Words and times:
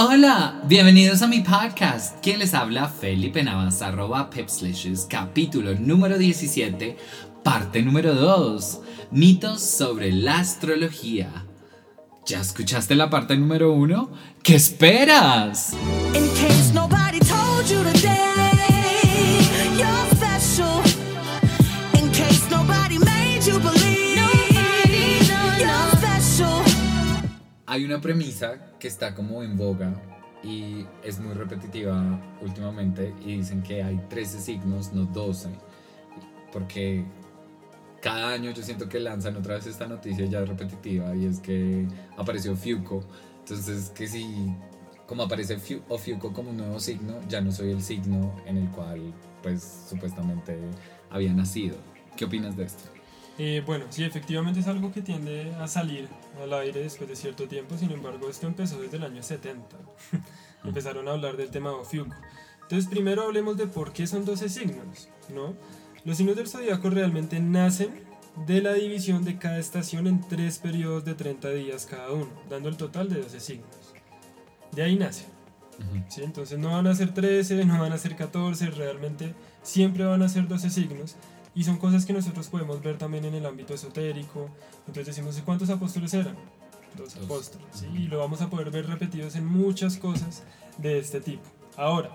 Hola, 0.00 0.62
bienvenidos 0.68 1.22
a 1.22 1.26
mi 1.26 1.40
podcast. 1.40 2.18
¿Quién 2.22 2.38
les 2.38 2.54
habla? 2.54 2.88
Felipe 2.88 3.42
Navas, 3.42 3.82
arroba 3.82 4.30
Pepslishes, 4.30 5.08
capítulo 5.10 5.74
número 5.74 6.18
17, 6.18 6.96
parte 7.42 7.82
número 7.82 8.14
2, 8.14 8.80
mitos 9.10 9.60
sobre 9.60 10.12
la 10.12 10.38
astrología. 10.38 11.46
¿Ya 12.26 12.40
escuchaste 12.40 12.94
la 12.94 13.10
parte 13.10 13.36
número 13.36 13.72
1? 13.72 14.12
¿Qué 14.44 14.54
esperas? 14.54 15.74
Hay 27.70 27.84
una 27.84 28.00
premisa 28.00 28.72
que 28.78 28.88
está 28.88 29.14
como 29.14 29.42
en 29.42 29.58
boga 29.58 29.92
y 30.42 30.86
es 31.04 31.20
muy 31.20 31.34
repetitiva 31.34 32.18
últimamente 32.40 33.14
y 33.20 33.36
dicen 33.36 33.62
que 33.62 33.82
hay 33.82 33.98
13 34.08 34.40
signos, 34.40 34.94
no 34.94 35.04
12, 35.04 35.50
porque 36.50 37.04
cada 38.00 38.30
año 38.32 38.50
yo 38.52 38.62
siento 38.62 38.88
que 38.88 38.98
lanzan 38.98 39.36
otra 39.36 39.56
vez 39.56 39.66
esta 39.66 39.86
noticia 39.86 40.24
ya 40.24 40.40
repetitiva 40.46 41.14
y 41.14 41.26
es 41.26 41.40
que 41.40 41.86
apareció 42.16 42.56
Fiuco, 42.56 43.04
entonces 43.40 43.90
que 43.90 44.06
si 44.06 44.54
como 45.06 45.24
aparece 45.24 45.58
Fiu- 45.58 45.82
como 46.32 46.48
un 46.50 46.56
nuevo 46.56 46.80
signo, 46.80 47.20
ya 47.28 47.42
no 47.42 47.52
soy 47.52 47.72
el 47.72 47.82
signo 47.82 48.34
en 48.46 48.56
el 48.56 48.68
cual 48.70 49.12
pues 49.42 49.84
supuestamente 49.90 50.58
había 51.10 51.34
nacido. 51.34 51.76
¿Qué 52.16 52.24
opinas 52.24 52.56
de 52.56 52.64
esto? 52.64 52.97
Eh, 53.38 53.62
bueno, 53.64 53.86
sí, 53.90 54.02
efectivamente 54.02 54.60
es 54.60 54.66
algo 54.66 54.90
que 54.90 55.00
tiende 55.00 55.54
a 55.60 55.68
salir 55.68 56.08
al 56.42 56.52
aire 56.54 56.82
después 56.82 57.08
de 57.08 57.14
cierto 57.14 57.46
tiempo, 57.46 57.78
sin 57.78 57.92
embargo 57.92 58.28
esto 58.28 58.48
empezó 58.48 58.80
desde 58.80 58.96
el 58.96 59.04
año 59.04 59.22
70. 59.22 59.76
Empezaron 60.64 61.06
a 61.06 61.12
hablar 61.12 61.36
del 61.36 61.50
tema 61.50 61.70
de 61.70 61.76
Ofiuco. 61.76 62.16
Entonces 62.62 62.90
primero 62.90 63.22
hablemos 63.22 63.56
de 63.56 63.68
por 63.68 63.92
qué 63.92 64.08
son 64.08 64.24
12 64.24 64.48
signos, 64.48 65.08
¿no? 65.32 65.54
Los 66.04 66.16
signos 66.16 66.36
del 66.36 66.48
zodiaco 66.48 66.90
realmente 66.90 67.38
nacen 67.38 68.08
de 68.46 68.60
la 68.60 68.72
división 68.72 69.24
de 69.24 69.38
cada 69.38 69.58
estación 69.58 70.06
en 70.06 70.20
tres 70.26 70.58
periodos 70.58 71.04
de 71.04 71.14
30 71.14 71.50
días 71.50 71.86
cada 71.86 72.10
uno, 72.10 72.28
dando 72.50 72.68
el 72.68 72.76
total 72.76 73.08
de 73.08 73.20
12 73.20 73.40
signos. 73.40 73.94
De 74.72 74.82
ahí 74.82 74.96
nace. 74.96 75.26
¿sí? 76.08 76.22
Entonces 76.22 76.58
no 76.58 76.72
van 76.72 76.86
a 76.86 76.94
ser 76.94 77.14
13, 77.14 77.64
no 77.64 77.80
van 77.80 77.92
a 77.92 77.98
ser 77.98 78.16
14, 78.16 78.70
realmente 78.70 79.34
siempre 79.62 80.04
van 80.04 80.22
a 80.22 80.28
ser 80.28 80.48
12 80.48 80.70
signos. 80.70 81.16
Y 81.58 81.64
son 81.64 81.76
cosas 81.76 82.06
que 82.06 82.12
nosotros 82.12 82.46
podemos 82.46 82.80
ver 82.80 82.98
también 82.98 83.24
en 83.24 83.34
el 83.34 83.44
ámbito 83.44 83.74
esotérico. 83.74 84.48
Entonces 84.86 85.06
decimos, 85.06 85.42
¿cuántos 85.44 85.68
apóstoles 85.70 86.14
eran? 86.14 86.36
Dos 86.96 87.16
Dos. 87.16 87.24
apóstoles. 87.24 87.66
¿sí? 87.72 87.86
Y 87.96 88.06
lo 88.06 88.18
vamos 88.20 88.40
a 88.42 88.48
poder 88.48 88.70
ver 88.70 88.86
repetidos 88.86 89.34
en 89.34 89.44
muchas 89.44 89.96
cosas 89.96 90.44
de 90.78 91.00
este 91.00 91.20
tipo. 91.20 91.42
Ahora, 91.76 92.10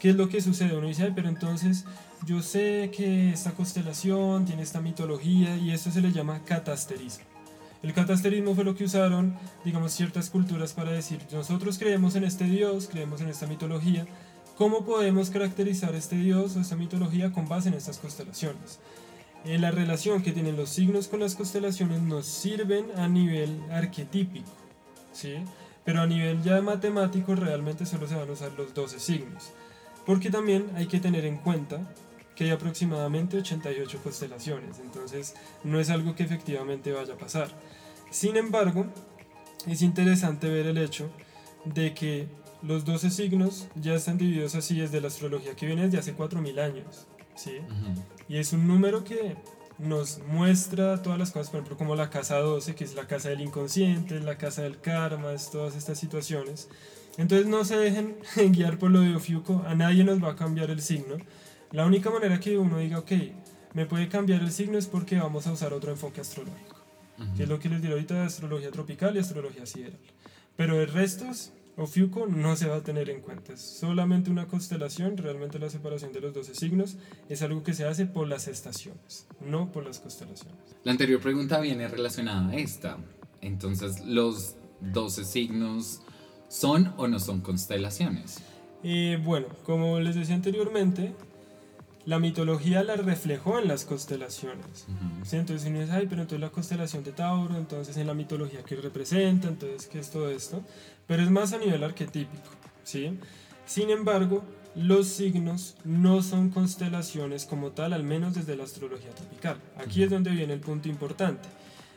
¿qué 0.00 0.10
es 0.10 0.16
lo 0.16 0.28
que 0.28 0.40
sucede? 0.40 0.76
Uno 0.76 0.88
dice, 0.88 1.04
"Ay, 1.04 1.12
pero 1.14 1.28
entonces 1.28 1.84
yo 2.26 2.42
sé 2.42 2.90
que 2.92 3.30
esta 3.30 3.52
constelación 3.52 4.46
tiene 4.46 4.62
esta 4.62 4.80
mitología 4.80 5.56
y 5.56 5.70
esto 5.70 5.92
se 5.92 6.00
le 6.00 6.10
llama 6.10 6.42
catasterismo. 6.44 7.24
El 7.84 7.92
catasterismo 7.94 8.54
fue 8.56 8.64
lo 8.64 8.74
que 8.74 8.82
usaron, 8.84 9.36
digamos, 9.64 9.92
ciertas 9.92 10.28
culturas 10.28 10.72
para 10.72 10.90
decir, 10.90 11.20
nosotros 11.30 11.78
creemos 11.78 12.16
en 12.16 12.24
este 12.24 12.46
dios, 12.46 12.88
creemos 12.90 13.20
en 13.20 13.28
esta 13.28 13.46
mitología, 13.46 14.06
¿cómo 14.62 14.84
podemos 14.84 15.28
caracterizar 15.30 15.92
este 15.96 16.14
dios 16.14 16.54
o 16.54 16.60
esta 16.60 16.76
mitología 16.76 17.32
con 17.32 17.48
base 17.48 17.68
en 17.68 17.74
estas 17.74 17.98
constelaciones? 17.98 18.78
Eh, 19.44 19.58
la 19.58 19.72
relación 19.72 20.22
que 20.22 20.30
tienen 20.30 20.56
los 20.56 20.68
signos 20.68 21.08
con 21.08 21.18
las 21.18 21.34
constelaciones 21.34 22.00
nos 22.00 22.26
sirven 22.26 22.86
a 22.96 23.08
nivel 23.08 23.60
arquetípico, 23.72 24.52
¿sí? 25.12 25.34
Pero 25.84 26.02
a 26.02 26.06
nivel 26.06 26.44
ya 26.44 26.62
matemático 26.62 27.34
realmente 27.34 27.86
solo 27.86 28.06
se 28.06 28.14
van 28.14 28.28
a 28.28 28.32
usar 28.34 28.52
los 28.52 28.72
12 28.72 29.00
signos. 29.00 29.50
Porque 30.06 30.30
también 30.30 30.70
hay 30.76 30.86
que 30.86 31.00
tener 31.00 31.24
en 31.24 31.38
cuenta 31.38 31.80
que 32.36 32.44
hay 32.44 32.50
aproximadamente 32.50 33.38
88 33.38 33.98
constelaciones, 34.00 34.78
entonces 34.78 35.34
no 35.64 35.80
es 35.80 35.90
algo 35.90 36.14
que 36.14 36.22
efectivamente 36.22 36.92
vaya 36.92 37.14
a 37.14 37.18
pasar. 37.18 37.48
Sin 38.12 38.36
embargo, 38.36 38.86
es 39.66 39.82
interesante 39.82 40.48
ver 40.48 40.66
el 40.66 40.78
hecho 40.78 41.10
de 41.64 41.94
que 41.94 42.28
los 42.62 42.84
12 42.84 43.10
signos 43.10 43.68
ya 43.74 43.94
están 43.94 44.18
divididos 44.18 44.54
así 44.54 44.78
desde 44.78 45.00
la 45.00 45.08
astrología 45.08 45.54
que 45.54 45.66
viene 45.66 45.82
desde 45.82 45.98
hace 45.98 46.12
4000 46.12 46.58
años, 46.58 47.06
¿sí? 47.34 47.58
Y 48.28 48.36
es 48.36 48.52
un 48.52 48.66
número 48.66 49.04
que 49.04 49.36
nos 49.78 50.20
muestra 50.28 51.02
todas 51.02 51.18
las 51.18 51.32
cosas, 51.32 51.48
por 51.48 51.58
ejemplo, 51.58 51.76
como 51.76 51.96
la 51.96 52.10
casa 52.10 52.38
12, 52.38 52.74
que 52.74 52.84
es 52.84 52.94
la 52.94 53.06
casa 53.06 53.30
del 53.30 53.40
inconsciente, 53.40 54.20
la 54.20 54.38
casa 54.38 54.62
del 54.62 54.80
karma, 54.80 55.32
es 55.32 55.50
todas 55.50 55.74
estas 55.76 55.98
situaciones. 55.98 56.68
Entonces 57.18 57.46
no 57.46 57.64
se 57.64 57.76
dejen 57.76 58.16
guiar 58.52 58.78
por 58.78 58.90
lo 58.90 59.00
de 59.00 59.14
Ofiuco, 59.14 59.62
a 59.66 59.74
nadie 59.74 60.04
nos 60.04 60.22
va 60.22 60.30
a 60.30 60.36
cambiar 60.36 60.70
el 60.70 60.80
signo. 60.80 61.16
La 61.72 61.86
única 61.86 62.10
manera 62.10 62.38
que 62.38 62.58
uno 62.58 62.78
diga, 62.78 62.98
ok, 62.98 63.12
me 63.74 63.86
puede 63.86 64.08
cambiar 64.08 64.42
el 64.42 64.52
signo 64.52 64.78
es 64.78 64.86
porque 64.86 65.18
vamos 65.18 65.46
a 65.46 65.52
usar 65.52 65.72
otro 65.72 65.90
enfoque 65.90 66.20
astrológico, 66.20 66.76
que 67.36 67.44
es 67.44 67.48
lo 67.48 67.58
que 67.58 67.68
les 67.68 67.80
diré 67.80 67.94
ahorita 67.94 68.14
de 68.14 68.26
astrología 68.26 68.70
tropical 68.70 69.16
y 69.16 69.18
astrología 69.18 69.66
sideral. 69.66 69.98
Pero 70.56 70.80
el 70.80 70.88
resto, 70.88 71.24
Ofiuco 71.76 72.26
no 72.26 72.54
se 72.54 72.66
va 72.68 72.76
a 72.76 72.82
tener 72.82 73.08
en 73.08 73.22
cuenta, 73.22 73.54
es 73.54 73.60
solamente 73.60 74.30
una 74.30 74.46
constelación, 74.46 75.16
realmente 75.16 75.58
la 75.58 75.70
separación 75.70 76.12
de 76.12 76.20
los 76.20 76.34
12 76.34 76.54
signos 76.54 76.96
es 77.30 77.40
algo 77.40 77.62
que 77.62 77.72
se 77.72 77.86
hace 77.86 78.04
por 78.04 78.28
las 78.28 78.46
estaciones, 78.46 79.26
no 79.40 79.72
por 79.72 79.84
las 79.84 79.98
constelaciones. 79.98 80.58
La 80.84 80.92
anterior 80.92 81.20
pregunta 81.20 81.60
viene 81.60 81.88
relacionada 81.88 82.50
a 82.50 82.56
esta. 82.56 82.98
Entonces, 83.40 84.04
¿los 84.04 84.56
12 84.80 85.24
signos 85.24 86.02
son 86.48 86.92
o 86.98 87.08
no 87.08 87.18
son 87.18 87.40
constelaciones? 87.40 88.42
Eh, 88.84 89.18
bueno, 89.24 89.46
como 89.64 89.98
les 90.00 90.14
decía 90.14 90.34
anteriormente, 90.34 91.14
la 92.04 92.18
mitología 92.18 92.82
la 92.82 92.96
reflejó 92.96 93.58
en 93.58 93.68
las 93.68 93.84
constelaciones. 93.84 94.86
¿sí? 95.24 95.36
Entonces 95.36 95.68
uno 95.68 95.80
dice, 95.80 95.92
ay, 95.92 96.06
pero 96.08 96.22
entonces 96.22 96.40
la 96.40 96.50
constelación 96.50 97.04
de 97.04 97.12
Tauro, 97.12 97.56
entonces 97.56 97.96
en 97.96 98.06
la 98.06 98.14
mitología 98.14 98.62
que 98.62 98.76
representa, 98.76 99.48
entonces 99.48 99.86
qué 99.86 100.00
es 100.00 100.10
todo 100.10 100.30
esto. 100.30 100.62
Pero 101.06 101.22
es 101.22 101.30
más 101.30 101.52
a 101.52 101.58
nivel 101.58 101.82
arquetípico. 101.84 102.50
¿sí? 102.82 103.18
Sin 103.66 103.90
embargo, 103.90 104.42
los 104.74 105.06
signos 105.06 105.76
no 105.84 106.22
son 106.22 106.50
constelaciones 106.50 107.44
como 107.44 107.70
tal, 107.70 107.92
al 107.92 108.04
menos 108.04 108.34
desde 108.34 108.56
la 108.56 108.64
astrología 108.64 109.10
tropical. 109.10 109.58
Aquí 109.76 110.02
es 110.02 110.10
donde 110.10 110.30
viene 110.30 110.54
el 110.54 110.60
punto 110.60 110.88
importante. 110.88 111.48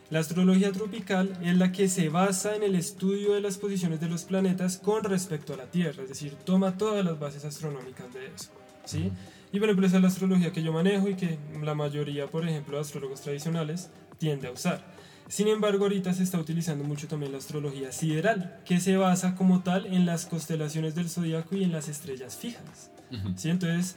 La 0.08 0.20
astrología 0.20 0.70
tropical 0.70 1.36
es 1.42 1.56
la 1.56 1.72
que 1.72 1.88
se 1.88 2.10
basa 2.10 2.54
en 2.54 2.62
el 2.62 2.76
estudio 2.76 3.32
de 3.32 3.40
las 3.40 3.58
posiciones 3.58 4.00
de 4.00 4.08
los 4.08 4.22
planetas 4.22 4.76
con 4.76 5.02
respecto 5.02 5.52
a 5.52 5.56
la 5.56 5.64
Tierra, 5.64 6.04
es 6.04 6.08
decir, 6.08 6.34
toma 6.44 6.78
todas 6.78 7.04
las 7.04 7.18
bases 7.18 7.44
astronómicas 7.44 8.14
de 8.14 8.26
eso. 8.26 8.50
¿sí? 8.84 9.10
Y 9.52 9.58
por 9.58 9.68
ejemplo, 9.68 9.86
esa 9.86 9.96
es 9.96 10.02
la 10.02 10.08
astrología 10.08 10.52
que 10.52 10.62
yo 10.62 10.72
manejo 10.72 11.08
y 11.08 11.14
que 11.14 11.38
la 11.62 11.74
mayoría, 11.74 12.26
por 12.26 12.46
ejemplo, 12.48 12.76
de 12.76 12.82
astrólogos 12.82 13.20
tradicionales 13.20 13.90
tiende 14.18 14.48
a 14.48 14.52
usar. 14.52 14.84
Sin 15.28 15.48
embargo, 15.48 15.84
ahorita 15.84 16.12
se 16.12 16.22
está 16.22 16.38
utilizando 16.38 16.84
mucho 16.84 17.08
también 17.08 17.32
la 17.32 17.38
astrología 17.38 17.90
sideral, 17.90 18.60
que 18.64 18.78
se 18.78 18.96
basa 18.96 19.34
como 19.34 19.62
tal 19.62 19.86
en 19.86 20.06
las 20.06 20.26
constelaciones 20.26 20.94
del 20.94 21.08
zodiaco 21.08 21.56
y 21.56 21.64
en 21.64 21.72
las 21.72 21.88
estrellas 21.88 22.36
fijas. 22.36 22.92
¿sí? 23.34 23.50
Entonces, 23.50 23.96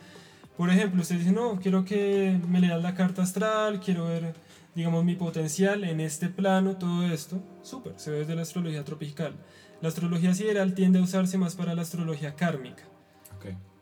por 0.58 0.72
ejemplo, 0.72 1.02
usted 1.02 1.20
dice, 1.20 1.32
no, 1.32 1.60
quiero 1.60 1.86
que 1.86 2.40
me 2.48 2.60
leas 2.60 2.82
la 2.82 2.96
carta 2.96 3.22
astral, 3.22 3.80
quiero 3.80 4.08
ver, 4.08 4.34
digamos, 4.74 5.06
mi 5.06 5.16
potencial 5.16 5.84
en 5.84 6.00
este 6.00 6.30
plano, 6.30 6.78
todo 6.78 7.06
esto. 7.06 7.42
Súper, 7.62 7.94
se 7.98 8.10
ve 8.12 8.20
desde 8.20 8.36
la 8.36 8.42
astrología 8.42 8.84
tropical. 8.84 9.36
La 9.82 9.90
astrología 9.90 10.34
sideral 10.34 10.74
tiende 10.74 10.98
a 10.98 11.04
usarse 11.04 11.38
más 11.38 11.56
para 11.56 11.76
la 11.76 11.84
astrología 11.84 12.36
kármica. 12.36 12.84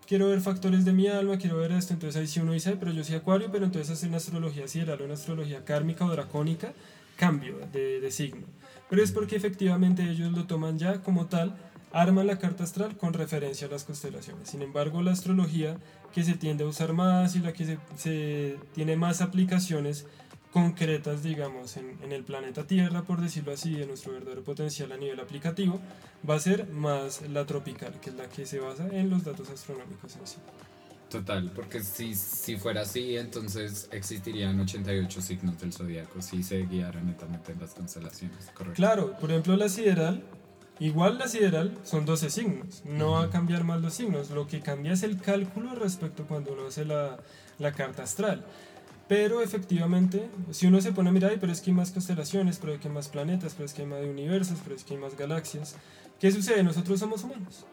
Quiero 0.08 0.30
ver 0.30 0.40
factores 0.40 0.86
de 0.86 0.94
mi 0.94 1.08
alma, 1.08 1.38
quiero 1.38 1.58
ver 1.58 1.74
esto. 1.74 1.94
Entonces 1.94 2.20
ahí 2.20 2.28
sí 2.28 2.40
uno 2.40 2.54
dice, 2.54 2.70
"Ay, 2.70 2.78
pero 2.80 2.92
yo 2.94 3.04
soy 3.04 3.16
acuario, 3.16 3.52
pero 3.52 3.66
entonces 3.66 3.92
hacer 3.92 4.08
una 4.08 4.18
astrología 4.18 4.68
sideral 4.68 5.02
una 5.02 5.16
astrología 5.16 5.66
kármica 5.66 6.06
o 6.06 6.10
dracónica, 6.10 6.72
cambio 7.18 7.58
de, 7.74 8.00
de 8.00 8.12
signo. 8.12 8.46
Pero 8.90 9.04
es 9.04 9.12
porque 9.12 9.36
efectivamente 9.36 10.10
ellos 10.10 10.32
lo 10.32 10.46
toman 10.46 10.80
ya 10.80 11.02
como 11.02 11.26
tal, 11.26 11.56
arman 11.92 12.26
la 12.28 12.40
carta 12.40 12.64
astral 12.64 12.96
con 12.96 13.14
referencia 13.14 13.68
a 13.68 13.72
las 13.72 13.84
constelaciones. 13.84 14.50
Sin 14.50 14.62
embargo, 14.62 15.02
la 15.02 15.12
astrología 15.12 15.78
que 16.14 16.24
se 16.24 16.36
tiende 16.36 16.64
a 16.64 16.68
usar 16.68 16.94
más 16.94 17.36
y 17.36 17.40
la 17.40 17.52
que 17.52 17.66
se, 17.66 17.78
se 17.98 18.58
tiene 18.74 18.96
más 18.96 19.20
aplicaciones 19.22 20.06
concretas, 20.58 21.22
digamos, 21.22 21.78
en, 21.78 21.98
en 22.02 22.12
el 22.12 22.24
planeta 22.24 22.66
Tierra, 22.66 23.04
por 23.04 23.22
decirlo 23.22 23.52
así, 23.54 23.74
de 23.74 23.86
nuestro 23.86 24.14
verdadero 24.14 24.44
potencial 24.44 24.92
a 24.92 24.98
nivel 24.98 25.20
aplicativo, 25.20 25.80
va 26.28 26.36
a 26.36 26.40
ser 26.40 26.68
más 26.70 27.22
la 27.30 27.46
tropical, 27.46 27.94
que 28.02 28.10
es 28.10 28.16
la 28.16 28.28
que 28.28 28.46
se 28.48 28.60
basa 28.60 28.88
en 28.92 29.10
los 29.12 29.24
datos 29.24 29.50
astronómicos 29.52 30.16
en 30.16 30.26
sí. 30.26 30.38
Total, 31.10 31.52
porque 31.56 31.82
si, 31.84 32.16
si 32.16 32.58
fuera 32.58 32.82
así, 32.82 33.16
entonces 33.18 33.88
existirían 33.92 34.60
88 34.60 35.22
signos 35.22 35.60
del 35.60 35.72
zodiaco 35.72 36.22
si 36.22 36.42
se 36.42 36.66
guiara 36.66 37.02
netamente 37.02 37.52
en 37.52 37.60
las 37.60 37.76
constelaciones, 37.76 38.50
¿correcto? 38.54 38.76
Claro, 38.76 39.18
por 39.20 39.30
ejemplo, 39.30 39.56
la 39.56 39.70
sideral, 39.70 40.24
igual 40.80 41.20
la 41.20 41.28
sideral 41.28 41.78
son 41.84 42.06
12 42.06 42.30
signos, 42.32 42.84
no 42.84 43.12
va 43.12 43.26
a 43.26 43.30
cambiar 43.30 43.64
más 43.64 43.80
los 43.80 43.94
signos, 43.94 44.32
lo 44.32 44.48
que 44.48 44.60
cambia 44.60 44.94
es 44.94 45.04
el 45.04 45.22
cálculo 45.22 45.76
respecto 45.76 46.26
cuando 46.26 46.52
uno 46.54 46.68
hace 46.68 46.84
la, 46.84 47.20
la 47.60 47.72
carta 47.72 48.04
astral. 48.04 48.44
Pero 49.08 49.42
efectivamente, 49.42 50.30
si 50.52 50.68
uno 50.68 50.82
se 50.82 50.92
pone 50.92 51.10
a 51.10 51.14
mirar, 51.14 51.32
"Ay, 51.32 51.38
pero 51.40 51.52
es 51.54 51.62
que 51.62 51.72
hay 51.72 51.76
más 51.76 51.92
constelaciones, 51.92 52.58
pero 52.60 52.74
es 52.74 52.80
que 52.82 52.88
hay 52.90 52.94
más 52.94 53.08
planetas, 53.08 53.54
pero 53.54 53.66
es 53.66 53.74
que 53.74 53.84
hay 53.84 53.88
más 53.88 54.02
universos, 54.04 54.60
pero 54.64 54.76
es 54.76 54.84
que 54.84 54.96
hay 54.96 55.00
más 55.00 55.16
galaxias. 55.18 55.76
¿Qué 56.20 56.32
sucede? 56.32 56.64
Nosotros 56.64 57.00
somos 57.00 57.24
humanos, 57.24 57.66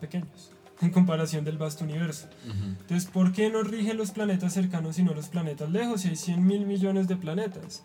pequeños, 0.00 0.50
en 0.80 0.90
comparación 0.90 1.44
del 1.44 1.56
vasto 1.58 1.84
universo. 1.84 2.26
ujú. 2.46 2.64
Entonces, 2.80 3.06
¿por 3.10 3.32
qué 3.32 3.48
nos 3.50 3.66
rigen 3.68 3.96
los 3.96 4.10
planetas 4.10 4.52
cercanos 4.52 4.98
y 4.98 5.02
no 5.04 5.14
los 5.14 5.28
planetas 5.28 5.70
lejos? 5.70 6.02
Si 6.02 6.08
hay 6.08 6.16
100 6.16 6.46
mil 6.46 6.66
millones 6.66 7.08
de 7.08 7.16
planetas. 7.16 7.82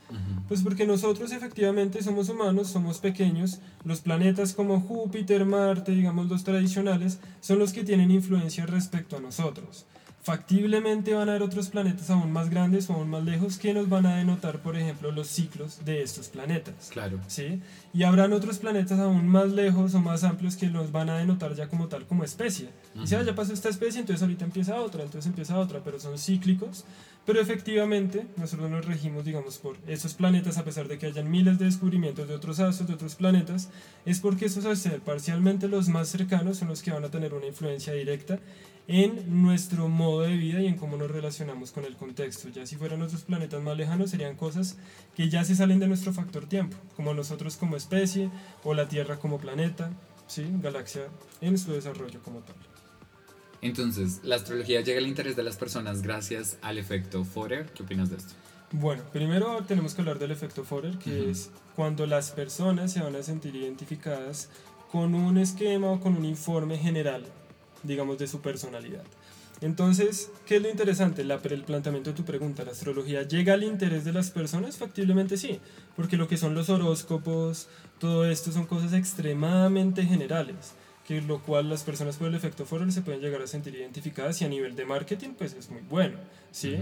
Pues 0.48 0.62
porque 0.62 0.86
nosotros 0.86 1.32
efectivamente 1.32 2.04
somos 2.04 2.28
humanos, 2.30 2.68
somos 2.68 3.00
pequeños. 3.00 3.60
Los 3.86 4.02
planetas 4.02 4.54
como 4.54 4.82
Júpiter, 4.82 5.46
Marte, 5.46 5.92
digamos 5.94 6.28
los 6.30 6.44
tradicionales, 6.44 7.20
son 7.40 7.60
los 7.60 7.72
que 7.72 7.84
tienen 7.84 8.12
influencia 8.12 8.66
respecto 8.66 9.16
a 9.18 9.22
nosotros. 9.22 9.86
Factiblemente 10.24 11.14
van 11.14 11.28
a 11.28 11.34
haber 11.34 11.44
otros 11.44 11.68
planetas 11.68 12.10
aún 12.10 12.32
más 12.32 12.50
grandes 12.50 12.90
o 12.90 12.94
aún 12.94 13.10
más 13.10 13.26
lejos 13.26 13.58
que 13.58 13.74
nos 13.74 13.90
van 13.90 14.06
a 14.06 14.16
denotar, 14.16 14.60
por 14.60 14.78
ejemplo, 14.78 15.12
los 15.12 15.28
ciclos 15.28 15.84
de 15.84 16.02
estos 16.02 16.30
planetas. 16.30 16.92
Claro. 16.92 17.20
¿sí? 17.28 17.62
Y 17.94 18.04
habrán 18.04 18.32
otros 18.32 18.58
planetas 18.60 19.00
aún 19.00 19.28
más 19.28 19.52
lejos 19.52 19.94
o 19.96 20.00
más 20.00 20.24
amplios 20.24 20.56
que 20.56 20.68
nos 20.68 20.94
van 20.94 21.10
a 21.10 21.18
denotar 21.18 21.56
ya 21.56 21.68
como 21.68 21.90
tal 21.90 22.06
como 22.08 22.24
especie. 22.24 22.70
Y 22.96 23.06
si 23.06 23.16
ah, 23.16 23.18
Ujú. 23.18 23.28
ya 23.28 23.36
pasó 23.36 23.52
esta 23.52 23.68
especie, 23.68 24.00
entonces 24.00 24.22
ahorita 24.22 24.46
empieza 24.46 24.80
otra, 24.80 25.04
entonces 25.04 25.28
empieza 25.28 25.60
otra, 25.60 25.82
pero 25.84 26.00
son 26.00 26.18
cíclicos. 26.18 26.86
Pero 27.26 27.42
efectivamente, 27.42 28.26
nosotros 28.38 28.70
nos 28.70 28.86
regimos, 28.86 29.26
digamos, 29.26 29.58
por 29.58 29.78
esos 29.88 30.14
planetas, 30.14 30.58
a 30.58 30.64
pesar 30.64 30.88
de 30.88 30.98
que 30.98 31.06
hayan 31.06 31.30
miles 31.30 31.60
de 31.60 31.66
descubrimientos 31.66 32.28
de 32.30 32.36
otros 32.36 32.60
astros, 32.62 32.88
de 32.88 32.96
otros 32.96 33.16
planetas, 33.16 33.70
es 34.06 34.20
porque 34.22 34.46
esos, 34.46 34.66
al 34.66 34.78
ser 34.78 35.00
parcialmente 35.02 35.68
los 35.68 35.90
más 35.90 36.08
cercanos, 36.08 36.58
son 36.58 36.70
los 36.70 36.82
que 36.82 36.92
van 36.92 37.04
a 37.04 37.10
tener 37.10 37.34
una 37.34 37.46
influencia 37.48 37.94
directa 37.94 38.40
en 38.88 39.42
nuestro 39.44 39.88
modo 39.88 40.22
de 40.22 40.36
vida 40.36 40.62
y 40.62 40.68
en 40.68 40.76
cómo 40.76 40.98
nos 40.98 41.10
relacionamos 41.10 41.72
con 41.72 41.86
el 41.86 41.96
contexto. 41.96 42.50
Ya 42.50 42.66
si 42.66 42.76
fueran 42.76 43.02
otros 43.02 43.24
planetas 43.24 43.62
más 43.64 43.78
lejanos, 43.78 44.10
serían 44.10 44.36
cosas 44.36 44.78
que 45.16 45.30
ya 45.30 45.44
se 45.46 45.56
salen 45.56 45.80
de 45.80 45.88
nuestro 45.88 46.12
factor 46.14 46.48
tiempo, 46.48 46.76
como 46.96 47.14
nosotros 47.14 47.56
como 47.56 47.78
especie 47.78 48.30
o 48.64 48.74
la 48.74 48.88
Tierra 48.88 49.18
como 49.20 49.38
planeta, 49.40 49.92
¿sí? 50.28 50.46
galaxia 50.62 51.04
en 51.42 51.58
su 51.58 51.72
desarrollo 51.72 52.22
como 52.22 52.40
tal. 52.40 52.56
Entonces, 53.62 54.20
la 54.24 54.36
astrología 54.36 54.82
llega 54.82 55.00
al 55.00 55.08
interés 55.08 55.38
de 55.38 55.44
las 55.44 55.56
personas 55.56 56.02
gracias 56.02 56.58
al 56.62 56.78
efecto 56.78 57.24
Forer. 57.24 57.68
¿Qué 57.74 57.84
opinas 57.84 58.10
de 58.10 58.18
esto? 58.18 58.34
Bueno, 58.74 59.04
primero 59.14 59.64
tenemos 59.66 59.94
que 59.94 60.02
hablar 60.02 60.20
del 60.20 60.32
efecto 60.32 60.66
Forer, 60.66 60.98
que 60.98 61.22
Ujú. 61.22 61.30
es 61.30 61.50
cuando 61.76 62.06
las 62.06 62.32
personas 62.32 62.92
se 62.92 63.02
van 63.02 63.16
a 63.16 63.24
sentir 63.24 63.56
identificadas 63.56 64.50
con 64.92 65.16
un 65.16 65.38
esquema 65.38 65.92
o 65.92 66.02
con 66.02 66.18
un 66.18 66.26
informe 66.26 66.78
general, 66.78 67.24
digamos, 67.84 68.18
de 68.18 68.28
su 68.28 68.42
personalidad. 68.42 69.04
Entonces, 69.62 70.30
¿qué 70.46 70.58
es 70.58 70.62
lo 70.62 70.70
interesante? 70.70 71.24
La, 71.24 71.36
el 71.36 71.64
planteamiento 71.64 72.10
de 72.10 72.18
tu 72.18 72.26
pregunta, 72.26 72.66
¿la 72.66 72.72
astrología 72.72 73.24
llega 73.24 73.54
al 73.54 73.64
interés 73.64 74.04
de 74.04 74.12
las 74.12 74.30
personas? 74.30 74.78
Factiblemente 74.78 75.38
sí, 75.38 75.62
porque 75.96 76.18
lo 76.18 76.28
que 76.28 76.36
son 76.36 76.54
los 76.54 76.70
horóscopos, 76.70 77.70
todo 77.98 78.26
esto 78.30 78.52
son 78.52 78.66
cosas 78.66 78.92
extremadamente 78.92 80.04
generales, 80.04 80.74
que 81.08 81.22
lo 81.22 81.42
cual 81.42 81.70
las 81.70 81.84
personas 81.84 82.18
por 82.18 82.28
el 82.28 82.36
efecto 82.36 82.66
Forer 82.66 82.92
se 82.92 83.02
pueden 83.02 83.22
llegar 83.22 83.42
a 83.42 83.48
sentir 83.48 83.76
identificadas 83.76 84.42
y 84.42 84.46
a 84.46 84.50
nivel 84.50 84.76
de 84.76 84.86
marketing 84.86 85.30
pues 85.38 85.54
es 85.54 85.70
muy 85.70 85.82
bueno, 85.82 86.18
¿sí? 86.52 86.80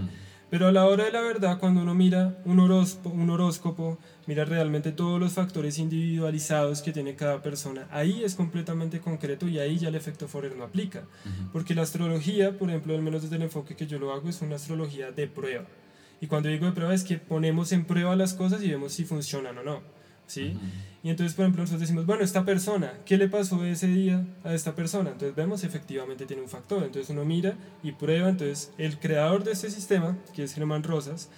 Pero 0.52 0.66
a 0.66 0.72
la 0.72 0.84
hora 0.84 1.04
de 1.04 1.12
la 1.12 1.22
verdad, 1.22 1.58
cuando 1.58 1.80
uno 1.80 1.94
mira 1.94 2.36
un 2.44 2.60
horóscopo, 2.60 3.08
un 3.08 3.30
horóscopo, 3.30 3.98
mira 4.26 4.44
realmente 4.44 4.92
todos 4.92 5.18
los 5.18 5.32
factores 5.32 5.78
individualizados 5.78 6.82
que 6.82 6.92
tiene 6.92 7.14
cada 7.14 7.40
persona, 7.40 7.88
ahí 7.90 8.22
es 8.22 8.34
completamente 8.34 9.00
concreto 9.00 9.48
y 9.48 9.58
ahí 9.58 9.78
ya 9.78 9.88
el 9.88 9.94
efecto 9.94 10.28
Forer 10.28 10.54
no 10.54 10.64
aplica. 10.64 11.04
Porque 11.54 11.74
la 11.74 11.80
astrología, 11.80 12.58
por 12.58 12.68
ejemplo, 12.68 12.94
al 12.94 13.00
menos 13.00 13.22
desde 13.22 13.36
el 13.36 13.42
enfoque 13.44 13.76
que 13.76 13.86
yo 13.86 13.98
lo 13.98 14.12
hago, 14.12 14.28
es 14.28 14.42
una 14.42 14.56
astrología 14.56 15.10
de 15.10 15.26
prueba. 15.26 15.64
Y 16.20 16.26
cuando 16.26 16.50
digo 16.50 16.66
de 16.66 16.72
prueba 16.72 16.92
es 16.92 17.04
que 17.04 17.16
ponemos 17.16 17.72
en 17.72 17.86
prueba 17.86 18.14
las 18.14 18.34
cosas 18.34 18.62
y 18.62 18.68
vemos 18.68 18.92
si 18.92 19.06
funcionan 19.06 19.56
o 19.56 19.62
no. 19.62 19.80
¿Sí? 20.32 20.56
Y 21.02 21.10
entonces, 21.10 21.34
por 21.34 21.44
ejemplo, 21.44 21.62
nosotros 21.62 21.80
decimos, 21.80 22.06
bueno, 22.06 22.24
esta 22.24 22.44
persona, 22.44 22.94
¿qué 23.04 23.18
le 23.18 23.28
pasó 23.28 23.64
ese 23.64 23.88
día 23.88 24.24
a 24.44 24.54
esta 24.54 24.74
persona? 24.74 25.10
Entonces 25.10 25.36
vemos, 25.36 25.62
efectivamente 25.62 26.26
tiene 26.26 26.42
un 26.42 26.48
factor. 26.48 26.82
Entonces 26.82 27.10
uno 27.10 27.24
mira 27.24 27.54
y 27.82 27.92
prueba. 27.92 28.28
Entonces 28.28 28.72
el 28.78 28.98
creador 28.98 29.44
de 29.44 29.52
este 29.52 29.70
sistema, 29.70 30.16
que 30.34 30.44
es 30.44 30.54
Germán 30.54 30.84
Rosas, 30.84 31.28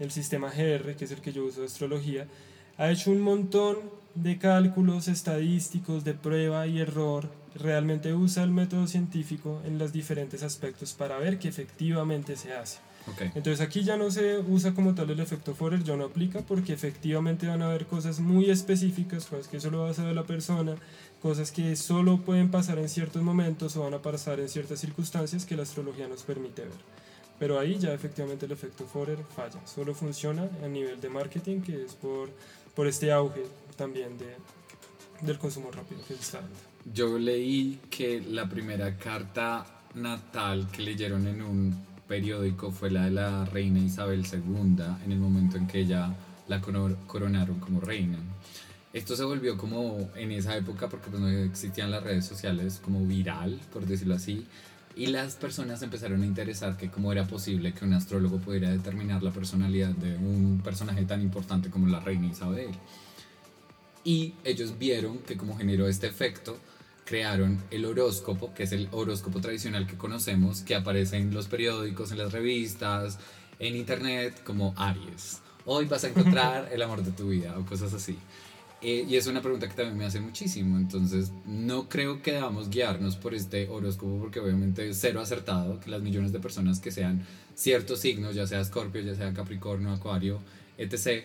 el 0.00 0.10
sistema 0.10 0.48
GR, 0.48 0.96
que 0.96 1.04
es 1.04 1.12
el 1.12 1.20
que 1.20 1.32
yo 1.32 1.44
uso 1.44 1.60
de 1.60 1.66
astrología, 1.66 2.26
ha 2.76 2.90
hecho 2.90 3.10
un 3.10 3.20
montón 3.20 3.76
de 4.14 4.38
cálculos 4.38 5.06
estadísticos 5.06 6.02
de 6.02 6.14
prueba 6.14 6.66
y 6.66 6.80
error. 6.80 7.30
Realmente 7.54 8.14
usa 8.14 8.42
el 8.42 8.50
método 8.50 8.86
científico 8.86 9.60
en 9.64 9.78
los 9.78 9.92
diferentes 9.92 10.42
aspectos 10.42 10.94
para 10.94 11.18
ver 11.18 11.38
que 11.38 11.48
efectivamente 11.48 12.36
se 12.36 12.54
hace. 12.54 12.78
Ok. 13.06 13.22
Entonces 13.34 13.60
aquí 13.60 13.82
ya 13.82 13.96
no 13.96 14.10
se 14.10 14.38
usa 14.38 14.74
como 14.74 14.94
tal 14.94 15.10
el 15.10 15.20
efecto 15.20 15.54
Forer, 15.54 15.82
ya 15.82 15.96
no 15.96 16.04
aplica 16.04 16.40
porque 16.40 16.72
efectivamente 16.72 17.46
van 17.46 17.62
a 17.62 17.66
haber 17.66 17.86
cosas 17.86 18.20
muy 18.20 18.50
específicas, 18.50 19.26
cosas 19.26 19.48
que 19.48 19.60
solo 19.60 19.82
va 19.82 19.90
a 19.90 19.94
saber 19.94 20.14
la 20.14 20.24
persona, 20.24 20.76
cosas 21.22 21.50
que 21.50 21.76
solo 21.76 22.18
pueden 22.18 22.50
pasar 22.50 22.78
en 22.78 22.88
ciertos 22.88 23.22
momentos 23.22 23.76
o 23.76 23.82
van 23.82 23.94
a 23.94 24.02
pasar 24.02 24.40
en 24.40 24.48
ciertas 24.48 24.80
circunstancias 24.80 25.44
que 25.44 25.56
la 25.56 25.62
astrología 25.62 26.08
nos 26.08 26.22
permite 26.22 26.62
ver. 26.62 27.00
Pero 27.38 27.58
ahí 27.58 27.78
ya 27.78 27.94
efectivamente 27.94 28.46
el 28.46 28.52
efecto 28.52 28.84
Forer 28.84 29.18
falla, 29.34 29.66
solo 29.66 29.94
funciona 29.94 30.48
a 30.62 30.68
nivel 30.68 31.00
de 31.00 31.08
marketing 31.08 31.62
que 31.62 31.84
es 31.84 31.94
por, 31.94 32.28
por 32.74 32.86
este 32.86 33.10
auge 33.12 33.44
también 33.76 34.18
de, 34.18 34.36
del 35.22 35.38
consumo 35.38 35.70
rápido 35.70 36.02
que 36.02 36.14
se 36.14 36.20
está 36.20 36.40
dando. 36.42 36.56
Yo 36.92 37.18
leí 37.18 37.80
que 37.90 38.20
la 38.20 38.48
primera 38.48 38.96
carta 38.96 39.66
natal 39.94 40.68
que 40.70 40.82
leyeron 40.82 41.26
en 41.26 41.42
un 41.42 41.89
periódico 42.10 42.72
fue 42.72 42.90
la 42.90 43.04
de 43.04 43.12
la 43.12 43.44
reina 43.44 43.78
Isabel 43.78 44.26
II 44.26 44.82
en 45.04 45.12
el 45.12 45.18
momento 45.20 45.56
en 45.56 45.68
que 45.68 45.78
ella 45.78 46.12
la 46.48 46.60
coro- 46.60 46.96
coronaron 47.06 47.60
como 47.60 47.80
reina. 47.80 48.18
Esto 48.92 49.14
se 49.14 49.22
volvió 49.22 49.56
como 49.56 50.10
en 50.16 50.32
esa 50.32 50.56
época, 50.56 50.88
porque 50.88 51.08
pues 51.08 51.22
no 51.22 51.28
existían 51.28 51.92
las 51.92 52.02
redes 52.02 52.26
sociales, 52.26 52.80
como 52.84 53.06
viral, 53.06 53.60
por 53.72 53.86
decirlo 53.86 54.16
así. 54.16 54.44
Y 54.96 55.06
las 55.06 55.36
personas 55.36 55.82
empezaron 55.82 56.22
a 56.24 56.26
interesar 56.26 56.76
que 56.76 56.90
cómo 56.90 57.12
era 57.12 57.28
posible 57.28 57.72
que 57.74 57.84
un 57.84 57.92
astrólogo 57.92 58.38
pudiera 58.38 58.70
determinar 58.70 59.22
la 59.22 59.30
personalidad 59.30 59.90
de 59.90 60.16
un 60.16 60.60
personaje 60.64 61.04
tan 61.04 61.22
importante 61.22 61.70
como 61.70 61.86
la 61.86 62.00
reina 62.00 62.26
Isabel. 62.26 62.70
Y 64.02 64.34
ellos 64.42 64.76
vieron 64.80 65.18
que 65.18 65.36
como 65.36 65.56
generó 65.56 65.86
este 65.86 66.08
efecto, 66.08 66.58
crearon 67.10 67.58
el 67.72 67.86
horóscopo, 67.86 68.54
que 68.54 68.62
es 68.62 68.70
el 68.70 68.86
horóscopo 68.92 69.40
tradicional 69.40 69.84
que 69.84 69.96
conocemos, 69.96 70.60
que 70.60 70.76
aparece 70.76 71.16
en 71.16 71.34
los 71.34 71.48
periódicos, 71.48 72.12
en 72.12 72.18
las 72.18 72.30
revistas, 72.30 73.18
en 73.58 73.74
internet, 73.74 74.40
como 74.44 74.74
Aries. 74.76 75.40
Hoy 75.64 75.86
vas 75.86 76.04
a 76.04 76.08
encontrar 76.10 76.68
el 76.72 76.80
amor 76.80 77.02
de 77.02 77.10
tu 77.10 77.30
vida 77.30 77.58
o 77.58 77.66
cosas 77.66 77.92
así. 77.94 78.16
Eh, 78.80 79.04
y 79.08 79.16
es 79.16 79.26
una 79.26 79.42
pregunta 79.42 79.68
que 79.68 79.74
también 79.74 79.98
me 79.98 80.04
hace 80.04 80.20
muchísimo, 80.20 80.76
entonces 80.76 81.32
no 81.46 81.88
creo 81.88 82.22
que 82.22 82.30
debamos 82.30 82.70
guiarnos 82.70 83.16
por 83.16 83.34
este 83.34 83.68
horóscopo 83.68 84.20
porque 84.20 84.38
obviamente 84.38 84.88
es 84.88 84.98
cero 85.00 85.20
acertado 85.20 85.80
que 85.80 85.90
las 85.90 86.02
millones 86.02 86.30
de 86.30 86.38
personas 86.38 86.78
que 86.78 86.92
sean 86.92 87.26
ciertos 87.56 87.98
signos, 87.98 88.36
ya 88.36 88.46
sea 88.46 88.60
Escorpio, 88.60 89.00
ya 89.00 89.16
sea 89.16 89.34
Capricornio, 89.34 89.90
Acuario, 89.90 90.38
etc., 90.78 91.24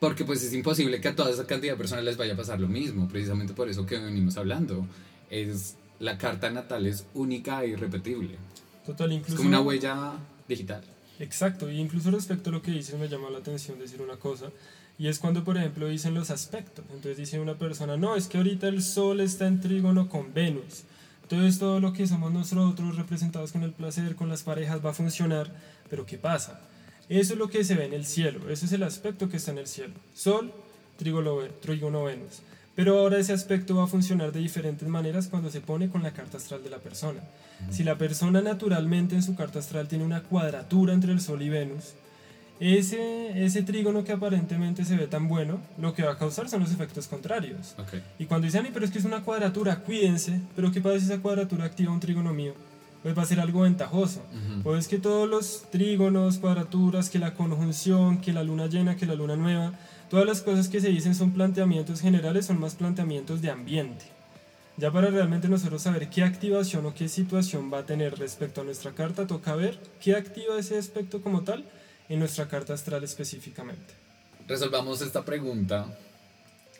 porque 0.00 0.24
pues 0.24 0.42
es 0.42 0.52
imposible 0.52 1.00
que 1.00 1.08
a 1.08 1.16
toda 1.16 1.30
esa 1.30 1.46
cantidad 1.46 1.72
de 1.72 1.78
personas 1.78 2.04
les 2.04 2.16
vaya 2.16 2.34
a 2.34 2.36
pasar 2.36 2.60
lo 2.60 2.68
mismo, 2.68 3.08
precisamente 3.08 3.54
por 3.54 3.68
eso 3.68 3.84
que 3.84 3.98
venimos 3.98 4.36
hablando. 4.36 4.86
Es, 5.30 5.76
la 5.98 6.16
carta 6.16 6.50
natal 6.50 6.86
es 6.86 7.06
única 7.14 7.64
e 7.64 7.68
irrepetible. 7.68 8.36
Total, 8.86 9.10
Es 9.10 9.18
incluso... 9.18 9.36
como 9.36 9.48
una 9.48 9.60
huella 9.60 10.12
digital. 10.48 10.82
Exacto, 11.18 11.70
y 11.70 11.80
incluso 11.80 12.10
respecto 12.10 12.50
a 12.50 12.52
lo 12.52 12.62
que 12.62 12.70
dices 12.70 12.98
me 12.98 13.08
llama 13.08 13.28
la 13.30 13.38
atención 13.38 13.78
decir 13.78 14.00
una 14.00 14.16
cosa, 14.16 14.50
y 14.98 15.08
es 15.08 15.18
cuando 15.18 15.42
por 15.42 15.56
ejemplo 15.56 15.88
dicen 15.88 16.14
los 16.14 16.30
aspectos, 16.30 16.84
entonces 16.90 17.16
dice 17.16 17.40
una 17.40 17.58
persona, 17.58 17.96
no, 17.96 18.14
es 18.14 18.28
que 18.28 18.38
ahorita 18.38 18.68
el 18.68 18.82
Sol 18.82 19.20
está 19.20 19.48
en 19.48 19.60
trígono 19.60 20.08
con 20.08 20.32
Venus, 20.32 20.84
entonces 21.22 21.58
todo 21.58 21.80
lo 21.80 21.92
que 21.92 22.06
somos 22.06 22.32
nosotros 22.32 22.96
representados 22.96 23.50
con 23.50 23.64
el 23.64 23.72
placer, 23.72 24.14
con 24.14 24.28
las 24.28 24.44
parejas 24.44 24.84
va 24.84 24.90
a 24.90 24.94
funcionar, 24.94 25.52
pero 25.90 26.06
¿qué 26.06 26.18
pasa? 26.18 26.60
Eso 27.08 27.32
es 27.32 27.38
lo 27.38 27.48
que 27.48 27.64
se 27.64 27.74
ve 27.74 27.86
en 27.86 27.94
el 27.94 28.04
cielo, 28.04 28.50
ese 28.50 28.66
es 28.66 28.72
el 28.72 28.82
aspecto 28.82 29.28
que 29.28 29.38
está 29.38 29.50
en 29.50 29.58
el 29.58 29.66
cielo, 29.66 29.94
Sol, 30.14 30.52
trígono, 30.98 31.38
trígono 31.60 32.04
Venus. 32.04 32.40
Pero 32.74 32.98
ahora 32.98 33.18
ese 33.18 33.32
aspecto 33.32 33.74
va 33.76 33.84
a 33.84 33.88
funcionar 33.88 34.30
de 34.30 34.38
diferentes 34.40 34.86
maneras 34.86 35.26
cuando 35.26 35.50
se 35.50 35.60
pone 35.60 35.88
con 35.88 36.02
la 36.02 36.12
carta 36.12 36.36
astral 36.36 36.62
de 36.62 36.70
la 36.70 36.78
persona. 36.78 37.20
Si 37.70 37.82
la 37.82 37.98
persona 37.98 38.40
naturalmente 38.40 39.16
en 39.16 39.22
su 39.24 39.34
carta 39.34 39.58
astral 39.58 39.88
tiene 39.88 40.04
una 40.04 40.22
cuadratura 40.22 40.92
entre 40.92 41.10
el 41.10 41.20
Sol 41.20 41.42
y 41.42 41.48
Venus, 41.48 41.94
ese, 42.60 43.44
ese 43.44 43.62
trígono 43.62 44.04
que 44.04 44.12
aparentemente 44.12 44.84
se 44.84 44.96
ve 44.96 45.06
tan 45.06 45.28
bueno, 45.28 45.60
lo 45.78 45.94
que 45.94 46.02
va 46.02 46.12
a 46.12 46.18
causar 46.18 46.48
son 46.48 46.60
los 46.60 46.70
efectos 46.72 47.06
contrarios. 47.08 47.74
Ok. 47.78 48.00
Y 48.18 48.26
cuando 48.26 48.44
dicen, 48.46 48.64
"Ay, 48.64 48.70
pero 48.72 48.84
es 48.84 48.90
que 48.90 48.98
es 48.98 49.04
una 49.04 49.22
cuadratura, 49.22 49.76
cuídense, 49.80 50.40
pero 50.54 50.70
¿qué 50.70 50.80
pasa 50.80 50.98
si 51.00 51.04
esa 51.06 51.18
cuadratura 51.22 51.64
activa 51.64 51.92
un 51.92 52.00
trígono 52.00 52.32
mío? 52.32 52.54
Pues 53.02 53.16
va 53.16 53.22
a 53.22 53.26
ser 53.26 53.40
algo 53.40 53.60
ventajoso. 53.62 54.20
Ujú. 54.32 54.62
Pues 54.62 54.88
que 54.88 54.98
todos 54.98 55.28
los 55.28 55.64
trígonos, 55.70 56.38
cuadraturas, 56.38 57.10
que 57.10 57.18
la 57.18 57.34
conjunción, 57.34 58.20
que 58.20 58.32
la 58.32 58.42
luna 58.42 58.66
llena, 58.66 58.96
que 58.96 59.06
la 59.06 59.14
luna 59.14 59.36
nueva, 59.36 59.72
todas 60.10 60.26
las 60.26 60.42
cosas 60.42 60.68
que 60.68 60.80
se 60.80 60.88
dicen 60.88 61.14
son 61.14 61.32
planteamientos 61.32 62.00
generales, 62.00 62.46
son 62.46 62.58
más 62.58 62.74
planteamientos 62.74 63.40
de 63.40 63.50
ambiente. 63.50 64.06
Ya 64.76 64.92
para 64.92 65.10
realmente 65.10 65.48
nosotros 65.48 65.82
saber 65.82 66.08
qué 66.08 66.22
activación 66.22 66.86
o 66.86 66.94
qué 66.94 67.08
situación 67.08 67.70
va 67.72 67.78
a 67.78 67.86
tener 67.86 68.16
respecto 68.18 68.60
a 68.60 68.64
nuestra 68.64 68.92
carta, 68.92 69.26
toca 69.26 69.56
ver 69.56 69.78
qué 70.00 70.14
activa 70.14 70.58
ese 70.58 70.78
aspecto 70.78 71.20
como 71.20 71.42
tal 71.42 71.64
en 72.08 72.20
nuestra 72.20 72.48
carta 72.48 72.74
astral 72.74 73.02
específicamente. 73.04 73.94
Resolvamos 74.46 75.02
esta 75.02 75.24
pregunta 75.24 75.86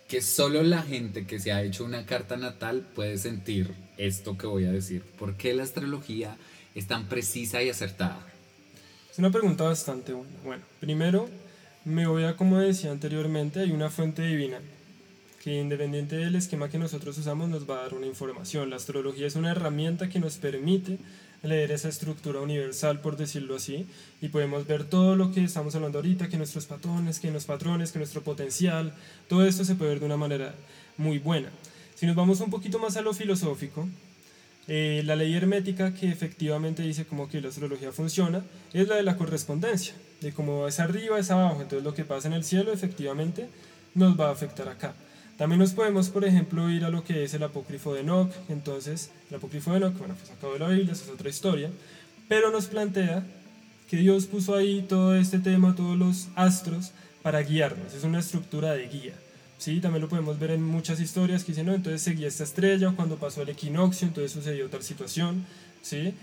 que 0.08 0.22
solo 0.22 0.62
la 0.62 0.82
gente 0.82 1.26
que 1.26 1.38
se 1.38 1.52
ha 1.52 1.62
hecho 1.62 1.84
una 1.84 2.06
carta 2.06 2.36
natal 2.38 2.84
puede 2.94 3.18
sentir 3.18 3.72
esto 3.98 4.38
que 4.38 4.46
voy 4.46 4.64
a 4.64 4.72
decir. 4.72 5.02
¿Por 5.02 5.36
qué 5.36 5.52
la 5.52 5.62
astrología 5.62 6.36
es 6.74 6.86
tan 6.86 7.06
precisa 7.06 7.62
y 7.62 7.68
acertada? 7.68 8.26
Es 9.10 9.18
una 9.18 9.30
pregunta 9.30 9.64
bastante 9.64 10.14
buena. 10.14 10.32
Bueno, 10.44 10.62
primero 10.80 11.28
me 11.84 12.06
voy 12.06 12.24
a, 12.24 12.36
como 12.36 12.58
decía 12.58 12.90
anteriormente, 12.90 13.60
hay 13.60 13.70
una 13.70 13.90
fuente 13.90 14.22
divina 14.22 14.58
que 15.44 15.60
independiente 15.60 16.16
del 16.16 16.36
esquema 16.36 16.70
que 16.70 16.78
nosotros 16.78 17.16
usamos 17.18 17.48
nos 17.48 17.68
va 17.68 17.80
a 17.80 17.82
dar 17.82 17.94
una 17.94 18.06
información. 18.06 18.70
La 18.70 18.76
astrología 18.76 19.26
es 19.26 19.36
una 19.36 19.50
herramienta 19.50 20.08
que 20.08 20.20
nos 20.20 20.38
permite 20.38 20.98
leer 21.42 21.70
esa 21.70 21.88
estructura 21.88 22.40
universal, 22.40 23.00
por 23.00 23.16
decirlo 23.16 23.56
así, 23.56 23.86
y 24.20 24.28
podemos 24.28 24.66
ver 24.66 24.84
todo 24.84 25.16
lo 25.16 25.32
que 25.32 25.44
estamos 25.44 25.74
hablando 25.74 25.98
ahorita, 25.98 26.28
que 26.28 26.36
nuestros 26.36 26.66
patrones, 26.66 27.20
que 27.20 27.30
los 27.30 27.44
patrones, 27.44 27.92
que 27.92 27.98
nuestro 27.98 28.22
potencial, 28.22 28.92
todo 29.28 29.46
esto 29.46 29.64
se 29.64 29.74
puede 29.74 29.92
ver 29.92 30.00
de 30.00 30.06
una 30.06 30.16
manera 30.16 30.54
muy 30.96 31.18
buena. 31.18 31.50
Si 31.94 32.06
nos 32.06 32.16
vamos 32.16 32.40
un 32.40 32.50
poquito 32.50 32.78
más 32.78 32.96
a 32.96 33.02
lo 33.02 33.14
filosófico, 33.14 33.88
eh, 34.66 35.02
la 35.06 35.16
ley 35.16 35.34
hermética 35.34 35.94
que 35.94 36.10
efectivamente 36.10 36.82
dice 36.82 37.06
como 37.06 37.28
que 37.28 37.40
la 37.40 37.48
astrología 37.48 37.90
funciona 37.90 38.44
es 38.74 38.86
la 38.86 38.96
de 38.96 39.02
la 39.02 39.16
correspondencia, 39.16 39.94
de 40.20 40.32
cómo 40.32 40.68
es 40.68 40.78
arriba 40.78 41.18
es 41.18 41.30
abajo, 41.30 41.62
entonces 41.62 41.84
lo 41.84 41.94
que 41.94 42.04
pasa 42.04 42.28
en 42.28 42.34
el 42.34 42.44
cielo 42.44 42.72
efectivamente 42.72 43.48
nos 43.94 44.20
va 44.20 44.28
a 44.28 44.32
afectar 44.32 44.68
acá. 44.68 44.94
También 45.38 45.60
nos 45.60 45.72
podemos, 45.72 46.08
por 46.08 46.24
ejemplo, 46.24 46.68
ir 46.68 46.84
a 46.84 46.90
lo 46.90 47.04
que 47.04 47.22
es 47.22 47.32
el 47.32 47.44
apócrifo 47.44 47.94
de 47.94 48.00
Enoch. 48.00 48.32
Entonces, 48.48 49.12
el 49.30 49.36
apócrifo 49.36 49.70
de 49.70 49.76
Enoch, 49.76 49.96
bueno, 49.96 50.16
pues 50.18 50.32
acabo 50.32 50.54
de 50.54 50.58
la 50.58 50.68
Biblia, 50.68 50.92
esa 50.92 51.04
es 51.04 51.10
otra 51.10 51.30
historia, 51.30 51.70
pero 52.28 52.50
nos 52.50 52.66
plantea 52.66 53.24
que 53.88 53.98
Dios 53.98 54.26
puso 54.26 54.56
ahí 54.56 54.84
todo 54.88 55.14
este 55.14 55.38
tema, 55.38 55.76
todos 55.76 55.96
los 55.96 56.28
astros, 56.34 56.90
para 57.22 57.40
guiarnos. 57.40 57.94
Es 57.94 58.02
una 58.02 58.18
estructura 58.18 58.72
de 58.72 58.88
guía. 58.88 59.12
¿sí? 59.58 59.80
También 59.80 60.02
lo 60.02 60.08
podemos 60.08 60.40
ver 60.40 60.50
en 60.50 60.62
muchas 60.62 60.98
historias 60.98 61.44
que 61.44 61.52
dicen, 61.52 61.66
no, 61.66 61.74
entonces 61.74 62.02
seguía 62.02 62.26
esta 62.26 62.42
estrella, 62.42 62.92
cuando 62.96 63.16
pasó 63.16 63.42
el 63.42 63.48
equinoccio, 63.48 64.08
entonces 64.08 64.32
sucedió 64.32 64.68
tal 64.68 64.82
situación. 64.82 65.46
¿sí? 65.82 66.14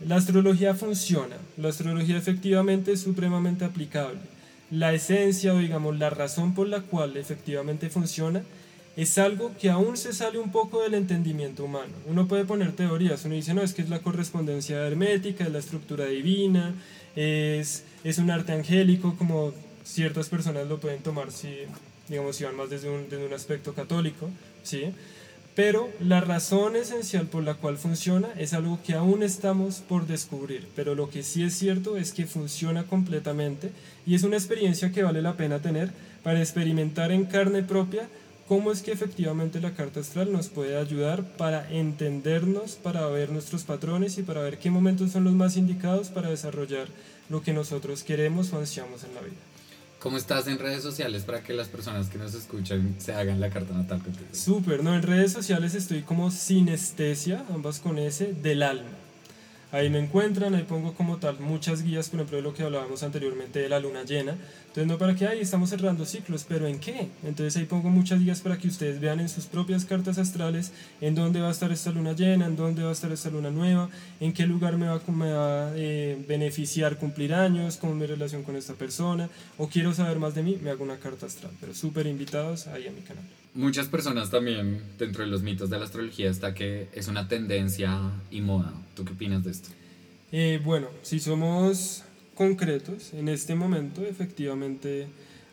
La 0.00 0.16
astrología 0.16 0.74
funciona, 0.74 1.36
la 1.56 1.68
astrología 1.68 2.18
efectivamente 2.18 2.92
es 2.92 3.00
supremamente 3.00 3.64
aplicable 3.64 4.35
la 4.70 4.92
esencia 4.92 5.54
o 5.54 5.58
digamos 5.58 5.98
la 5.98 6.10
razón 6.10 6.54
por 6.54 6.68
la 6.68 6.80
cual 6.80 7.16
efectivamente 7.16 7.88
funciona 7.88 8.42
es 8.96 9.18
algo 9.18 9.52
que 9.60 9.68
aún 9.68 9.96
se 9.96 10.14
sale 10.14 10.38
un 10.38 10.50
poco 10.50 10.82
del 10.82 10.94
entendimiento 10.94 11.64
humano. 11.64 11.92
Uno 12.06 12.26
puede 12.26 12.46
poner 12.46 12.72
teorías, 12.72 13.24
uno 13.26 13.34
dice, 13.34 13.52
no, 13.52 13.62
es 13.62 13.74
que 13.74 13.82
es 13.82 13.90
la 13.90 13.98
correspondencia 13.98 14.86
hermética, 14.86 15.44
es 15.44 15.52
la 15.52 15.58
estructura 15.58 16.06
divina, 16.06 16.74
es, 17.14 17.84
es 18.04 18.18
un 18.18 18.30
arte 18.30 18.52
angélico, 18.52 19.14
como 19.16 19.52
ciertas 19.84 20.30
personas 20.30 20.66
lo 20.66 20.80
pueden 20.80 21.02
tomar 21.02 21.30
si, 21.30 21.50
digamos, 22.08 22.36
si 22.36 22.44
van 22.44 22.56
más 22.56 22.70
desde 22.70 22.88
un, 22.88 23.08
desde 23.10 23.26
un 23.26 23.34
aspecto 23.34 23.74
católico, 23.74 24.30
¿sí? 24.62 24.84
Pero 25.56 25.88
la 26.00 26.20
razón 26.20 26.76
esencial 26.76 27.28
por 27.28 27.42
la 27.42 27.54
cual 27.54 27.78
funciona 27.78 28.28
es 28.36 28.52
algo 28.52 28.78
que 28.84 28.92
aún 28.92 29.22
estamos 29.22 29.76
por 29.76 30.06
descubrir. 30.06 30.68
Pero 30.76 30.94
lo 30.94 31.08
que 31.08 31.22
sí 31.22 31.42
es 31.42 31.54
cierto 31.54 31.96
es 31.96 32.12
que 32.12 32.26
funciona 32.26 32.84
completamente 32.84 33.70
y 34.06 34.14
es 34.14 34.22
una 34.22 34.36
experiencia 34.36 34.92
que 34.92 35.02
vale 35.02 35.22
la 35.22 35.38
pena 35.38 35.60
tener 35.60 35.92
para 36.22 36.40
experimentar 36.40 37.10
en 37.10 37.24
carne 37.24 37.62
propia 37.62 38.06
cómo 38.46 38.70
es 38.70 38.82
que 38.82 38.92
efectivamente 38.92 39.58
la 39.62 39.72
carta 39.72 40.00
astral 40.00 40.30
nos 40.30 40.48
puede 40.48 40.76
ayudar 40.76 41.24
para 41.38 41.72
entendernos, 41.72 42.72
para 42.74 43.06
ver 43.06 43.30
nuestros 43.30 43.64
patrones 43.64 44.18
y 44.18 44.22
para 44.22 44.42
ver 44.42 44.58
qué 44.58 44.70
momentos 44.70 45.12
son 45.12 45.24
los 45.24 45.32
más 45.32 45.56
indicados 45.56 46.10
para 46.10 46.28
desarrollar 46.28 46.88
lo 47.30 47.40
que 47.40 47.54
nosotros 47.54 48.02
queremos 48.02 48.52
o 48.52 48.58
ansiamos 48.58 49.04
en 49.04 49.14
la 49.14 49.22
vida. 49.22 49.55
¿Cómo 49.98 50.18
estás 50.18 50.46
en 50.46 50.58
redes 50.58 50.82
sociales 50.82 51.22
para 51.22 51.42
que 51.42 51.54
las 51.54 51.68
personas 51.68 52.08
que 52.08 52.18
nos 52.18 52.34
escuchan 52.34 52.94
se 52.98 53.12
hagan 53.12 53.40
la 53.40 53.50
carta 53.50 53.72
natal 53.72 54.02
contigo? 54.02 54.26
Súper, 54.32 54.84
no, 54.84 54.94
en 54.94 55.02
redes 55.02 55.32
sociales 55.32 55.74
estoy 55.74 56.02
como 56.02 56.30
sinestesia, 56.30 57.44
ambas 57.52 57.80
con 57.80 57.98
S, 57.98 58.34
del 58.42 58.62
alma. 58.62 58.90
Ahí 59.72 59.90
me 59.90 59.98
encuentran, 59.98 60.54
ahí 60.54 60.62
pongo 60.62 60.94
como 60.94 61.16
tal 61.16 61.40
muchas 61.40 61.82
guías, 61.82 62.08
por 62.08 62.20
ejemplo, 62.20 62.36
de 62.36 62.42
lo 62.42 62.54
que 62.54 62.62
hablábamos 62.62 63.02
anteriormente 63.02 63.58
de 63.58 63.68
la 63.68 63.80
luna 63.80 64.04
llena. 64.04 64.36
Entonces, 64.76 64.92
no 64.92 64.98
para 64.98 65.14
que, 65.14 65.26
ahí 65.26 65.40
estamos 65.40 65.70
cerrando 65.70 66.04
ciclos, 66.04 66.44
pero 66.46 66.66
¿en 66.66 66.78
qué? 66.78 67.08
Entonces 67.24 67.56
ahí 67.56 67.64
pongo 67.64 67.88
muchas 67.88 68.20
guías 68.20 68.42
para 68.42 68.58
que 68.58 68.68
ustedes 68.68 69.00
vean 69.00 69.20
en 69.20 69.30
sus 69.30 69.46
propias 69.46 69.86
cartas 69.86 70.18
astrales 70.18 70.70
en 71.00 71.14
dónde 71.14 71.40
va 71.40 71.48
a 71.48 71.52
estar 71.52 71.72
esta 71.72 71.92
luna 71.92 72.12
llena, 72.12 72.44
en 72.44 72.56
dónde 72.56 72.82
va 72.82 72.90
a 72.90 72.92
estar 72.92 73.10
esta 73.10 73.30
luna 73.30 73.50
nueva, 73.50 73.88
en 74.20 74.34
qué 74.34 74.46
lugar 74.46 74.76
me 74.76 74.86
va, 74.86 75.00
me 75.06 75.32
va 75.32 75.68
a 75.68 75.72
eh, 75.76 76.22
beneficiar 76.28 76.98
cumplir 76.98 77.32
años, 77.32 77.78
cómo 77.78 77.94
mi 77.94 78.04
relación 78.04 78.42
con 78.42 78.54
esta 78.54 78.74
persona, 78.74 79.30
o 79.56 79.66
quiero 79.66 79.94
saber 79.94 80.18
más 80.18 80.34
de 80.34 80.42
mí, 80.42 80.58
me 80.62 80.68
hago 80.68 80.84
una 80.84 80.98
carta 80.98 81.24
astral. 81.24 81.52
Pero 81.58 81.74
súper 81.74 82.06
invitados 82.06 82.66
ahí 82.66 82.86
a 82.86 82.92
mi 82.92 83.00
canal. 83.00 83.24
Muchas 83.54 83.86
personas 83.86 84.28
también, 84.28 84.82
dentro 84.98 85.24
de 85.24 85.30
los 85.30 85.40
mitos 85.40 85.70
de 85.70 85.78
la 85.78 85.86
astrología, 85.86 86.28
está 86.28 86.52
que 86.52 86.88
es 86.92 87.08
una 87.08 87.28
tendencia 87.28 88.12
y 88.30 88.42
moda. 88.42 88.74
¿Tú 88.94 89.06
qué 89.06 89.14
opinas 89.14 89.42
de 89.42 89.52
esto? 89.52 89.70
Eh, 90.32 90.60
bueno, 90.62 90.88
si 91.00 91.18
somos 91.18 92.04
concretos, 92.36 93.12
en 93.14 93.28
este 93.28 93.54
momento 93.56 94.02
efectivamente 94.06 95.06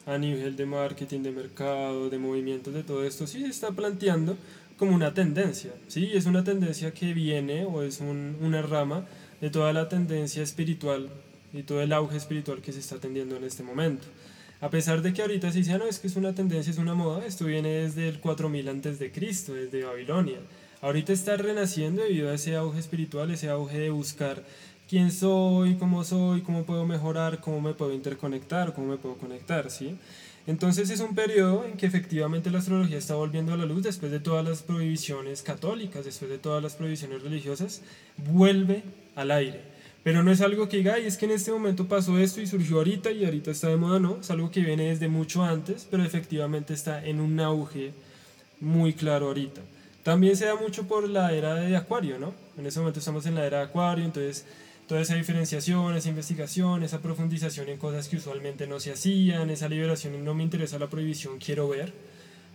a 0.05 0.17
nivel 0.17 0.55
de 0.55 0.65
marketing, 0.65 1.21
de 1.23 1.31
mercado, 1.31 2.09
de 2.09 2.19
movimientos, 2.19 2.73
de 2.73 2.83
todo 2.83 3.03
esto, 3.05 3.25
sí 3.25 3.39
se 3.41 3.47
está 3.47 3.71
planteando 3.71 4.37
como 4.77 4.93
una 4.93 5.13
tendencia, 5.13 5.71
¿sí? 5.87 6.11
Es 6.13 6.25
una 6.25 6.43
tendencia 6.43 6.91
que 6.91 7.13
viene 7.13 7.65
o 7.65 7.81
es 7.83 8.01
un- 8.01 8.35
una 8.41 8.61
rama 8.61 9.05
de 9.39 9.49
toda 9.49 9.71
la 9.71 9.87
tendencia 9.87 10.43
espiritual 10.43 11.09
y 11.53 11.63
todo 11.63 11.81
el 11.81 11.93
auge 11.93 12.17
espiritual 12.17 12.61
que 12.61 12.73
se 12.73 12.79
está 12.79 12.95
atendiendo 12.95 13.37
en 13.37 13.43
este 13.45 13.63
momento. 13.63 14.05
A 14.59 14.69
pesar 14.69 15.01
de 15.01 15.13
que 15.13 15.21
ahorita 15.21 15.51
se 15.51 15.59
dice, 15.59 15.73
"Ah, 15.73 15.77
no, 15.77 15.87
es 15.87 15.99
que 15.99 16.07
es 16.07 16.15
una 16.15 16.33
tendencia, 16.35 16.71
es 16.71 16.77
una 16.79 16.95
moda, 16.95 17.25
esto 17.25 17.45
viene 17.45 17.69
desde 17.69 18.09
el 18.09 18.19
4000 18.19 18.67
antes 18.67 18.99
de 18.99 19.11
Cristo, 19.11 19.53
desde 19.53 19.83
Babilonia. 19.83 20.39
Ahorita 20.81 21.13
está 21.13 21.37
renaciendo 21.37 22.01
debido 22.03 22.29
a 22.29 22.33
ese 22.33 22.55
auge 22.55 22.79
espiritual, 22.79 23.31
ese 23.31 23.49
auge 23.49 23.77
de 23.79 23.89
buscar 23.89 24.43
quién 24.93 25.11
soy, 25.11 25.73
cómo 25.73 26.03
soy, 26.03 26.41
cómo 26.41 26.65
puedo 26.65 26.85
mejorar, 26.85 27.39
cómo 27.39 27.59
me 27.59 27.73
puedo 27.73 27.93
interconectar, 27.93 28.75
cómo 28.75 28.89
me 28.89 28.97
puedo 28.97 29.15
conectar, 29.15 29.71
¿sí? 29.71 29.97
Entonces 30.45 30.91
es 30.91 30.99
un 30.99 31.15
periodo 31.15 31.65
en 31.65 31.77
que 31.77 31.87
efectivamente 31.87 32.51
la 32.51 32.59
astrología 32.59 32.99
está 32.99 33.15
volviendo 33.15 33.53
a 33.53 33.57
la 33.57 33.65
luz 33.65 33.81
después 33.81 34.11
de 34.11 34.19
todas 34.19 34.45
las 34.47 34.61
prohibiciones 34.61 35.41
católicas, 35.41 36.05
después 36.05 36.29
de 36.29 36.37
todas 36.37 36.61
las 36.61 36.75
prohibiciones 36.75 37.23
religiosas, 37.23 37.81
vuelve 38.17 38.83
al 39.15 39.31
aire. 39.31 39.61
Pero 40.03 40.21
no 40.21 40.31
es 40.31 40.41
algo 40.41 40.69
que 40.69 40.77
diga, 40.77 40.93
"Ay, 40.93 41.07
es 41.07 41.17
que 41.17 41.25
en 41.25 41.31
este 41.31 41.51
momento 41.51 41.87
pasó 41.87 42.19
esto 42.19 42.39
y 42.39 42.45
surgió 42.45 42.77
ahorita 42.77 43.09
y 43.09 43.25
ahorita 43.25 43.49
está 43.49 43.69
de 43.69 43.77
moda, 43.77 43.99
no, 43.99 44.19
es 44.21 44.29
algo 44.29 44.51
que 44.51 44.59
viene 44.59 44.89
desde 44.89 45.07
mucho 45.07 45.41
antes, 45.43 45.87
pero 45.89 46.03
efectivamente 46.03 46.75
está 46.75 47.03
en 47.03 47.19
un 47.19 47.39
auge 47.39 47.93
muy 48.59 48.93
claro 48.93 49.25
ahorita. 49.25 49.61
También 50.03 50.37
se 50.37 50.45
da 50.45 50.55
mucho 50.55 50.87
por 50.87 51.09
la 51.09 51.33
era 51.33 51.55
de 51.55 51.75
Acuario, 51.75 52.19
¿no? 52.19 52.35
En 52.59 52.67
ese 52.67 52.77
momento 52.77 52.99
estamos 52.99 53.25
en 53.25 53.33
la 53.33 53.45
era 53.47 53.57
de 53.57 53.63
Acuario, 53.63 54.05
entonces 54.05 54.45
toda 54.87 55.01
esa 55.01 55.15
diferenciación, 55.15 55.95
esa 55.95 56.09
investigación, 56.09 56.83
esa 56.83 56.99
profundización 56.99 57.69
en 57.69 57.77
cosas 57.77 58.07
que 58.07 58.17
usualmente 58.17 58.67
no 58.67 58.79
se 58.79 58.91
hacían, 58.91 59.49
esa 59.49 59.69
liberación, 59.69 60.23
no 60.23 60.33
me 60.33 60.43
interesa 60.43 60.79
la 60.79 60.89
prohibición, 60.89 61.39
quiero 61.39 61.67
ver, 61.69 61.93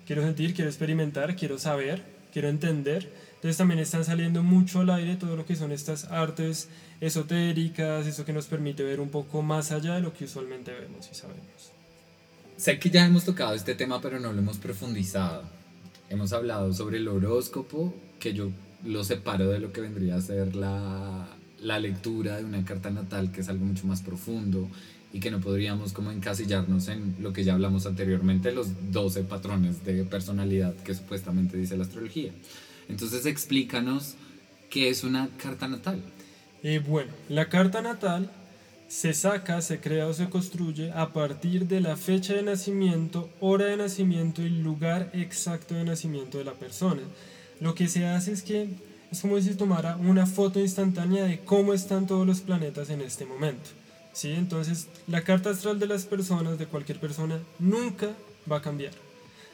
quiero 0.06 0.22
sentir, 0.22 0.54
quiero 0.54 0.70
experimentar, 0.70 1.36
quiero 1.36 1.58
saber, 1.58 2.02
quiero 2.32 2.48
entender. 2.48 3.10
Entonces 3.36 3.56
también 3.56 3.80
están 3.80 4.04
saliendo 4.04 4.42
mucho 4.42 4.80
al 4.80 4.90
aire 4.90 5.16
todo 5.16 5.36
lo 5.36 5.46
que 5.46 5.56
son 5.56 5.72
estas 5.72 6.04
artes 6.04 6.68
esotéricas, 7.00 8.06
eso 8.06 8.24
que 8.24 8.32
nos 8.32 8.46
permite 8.46 8.82
ver 8.82 9.00
un 9.00 9.10
poco 9.10 9.42
más 9.42 9.70
allá 9.70 9.94
de 9.94 10.00
lo 10.00 10.12
que 10.12 10.24
usualmente 10.24 10.72
vemos 10.72 11.08
y 11.10 11.14
sabemos. 11.14 11.72
Sé 12.56 12.78
que 12.80 12.90
ya 12.90 13.06
hemos 13.06 13.24
tocado 13.24 13.54
este 13.54 13.76
tema, 13.76 14.00
pero 14.00 14.18
no 14.18 14.32
lo 14.32 14.40
hemos 14.40 14.58
profundizado. 14.58 15.44
Hemos 16.10 16.32
hablado 16.32 16.72
sobre 16.72 16.96
el 16.96 17.06
horóscopo, 17.06 17.94
que 18.18 18.34
yo 18.34 18.50
lo 18.84 19.04
separo 19.04 19.48
de 19.48 19.60
lo 19.60 19.72
que 19.72 19.80
vendría 19.80 20.16
a 20.16 20.20
ser 20.20 20.56
la, 20.56 21.28
la 21.62 21.78
lectura 21.78 22.36
de 22.36 22.44
una 22.44 22.64
carta 22.64 22.90
natal, 22.90 23.32
que 23.32 23.40
es 23.40 23.48
algo 23.48 23.64
mucho 23.64 23.86
más 23.86 24.02
profundo 24.02 24.68
y 25.12 25.20
que 25.20 25.30
no 25.30 25.40
podríamos 25.40 25.92
como 25.92 26.10
encasillarnos 26.10 26.88
en 26.88 27.16
lo 27.20 27.32
que 27.32 27.44
ya 27.44 27.54
hablamos 27.54 27.86
anteriormente, 27.86 28.52
los 28.52 28.92
12 28.92 29.22
patrones 29.22 29.84
de 29.84 30.04
personalidad 30.04 30.74
que 30.76 30.94
supuestamente 30.94 31.56
dice 31.56 31.76
la 31.76 31.84
astrología. 31.84 32.32
Entonces 32.88 33.26
explícanos 33.26 34.14
qué 34.70 34.90
es 34.90 35.04
una 35.04 35.28
carta 35.38 35.68
natal. 35.68 36.02
Eh, 36.62 36.82
bueno, 36.86 37.12
la 37.28 37.48
carta 37.48 37.80
natal 37.80 38.30
se 38.88 39.12
saca, 39.12 39.60
se 39.60 39.80
crea 39.80 40.06
o 40.06 40.14
se 40.14 40.28
construye 40.28 40.90
a 40.92 41.12
partir 41.12 41.68
de 41.68 41.80
la 41.80 41.96
fecha 41.96 42.34
de 42.34 42.42
nacimiento, 42.42 43.30
hora 43.40 43.66
de 43.66 43.76
nacimiento 43.76 44.42
y 44.42 44.48
lugar 44.48 45.10
exacto 45.12 45.74
de 45.74 45.84
nacimiento 45.84 46.38
de 46.38 46.44
la 46.44 46.54
persona. 46.54 47.02
Lo 47.60 47.74
que 47.74 47.88
se 47.88 48.06
hace 48.06 48.32
es 48.32 48.42
que 48.42 48.68
es 49.10 49.20
como 49.20 49.40
si 49.40 49.54
tomara 49.54 49.96
una 49.96 50.26
foto 50.26 50.60
instantánea 50.60 51.24
de 51.24 51.40
cómo 51.40 51.72
están 51.72 52.06
todos 52.06 52.26
los 52.26 52.40
planetas 52.40 52.90
en 52.90 53.00
este 53.00 53.24
momento. 53.24 53.70
¿sí? 54.12 54.32
Entonces, 54.32 54.88
la 55.06 55.22
carta 55.22 55.50
astral 55.50 55.78
de 55.78 55.86
las 55.86 56.04
personas, 56.04 56.58
de 56.58 56.66
cualquier 56.66 56.98
persona, 56.98 57.38
nunca 57.58 58.08
va 58.50 58.58
a 58.58 58.62
cambiar. 58.62 58.92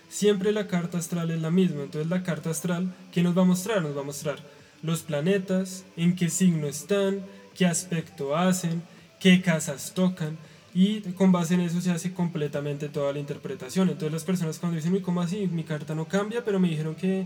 siempre 0.08 0.52
la 0.52 0.68
carta 0.68 0.98
astral 0.98 1.30
es 1.30 1.40
la 1.40 1.50
misma. 1.50 1.82
Entonces 1.82 2.08
la 2.08 2.22
carta 2.22 2.50
astral, 2.50 2.94
¿qué 3.10 3.22
nos 3.22 3.36
va 3.36 3.42
a 3.42 3.46
mostrar? 3.46 3.82
Nos 3.82 3.96
va 3.96 4.02
a 4.02 4.04
mostrar 4.04 4.38
los 4.82 5.02
planetas, 5.02 5.84
en 5.96 6.14
qué 6.14 6.28
signo 6.28 6.66
están, 6.68 7.20
qué 7.54 7.66
aspecto 7.66 8.36
hacen, 8.36 8.82
qué 9.18 9.42
casas 9.42 9.92
tocan. 9.94 10.36
Y 10.72 11.00
con 11.12 11.32
base 11.32 11.54
en 11.54 11.60
eso 11.60 11.80
se 11.80 11.90
hace 11.90 12.12
completamente 12.12 12.88
toda 12.88 13.12
la 13.12 13.18
interpretación. 13.18 13.88
Entonces 13.88 14.12
las 14.12 14.24
personas 14.24 14.58
cuando 14.58 14.76
dicen, 14.76 15.00
¿cómo 15.00 15.20
así? 15.20 15.46
Mi 15.46 15.64
carta 15.64 15.94
no 15.94 16.06
cambia, 16.06 16.44
pero 16.44 16.60
me 16.60 16.68
dijeron 16.68 16.94
que 16.94 17.24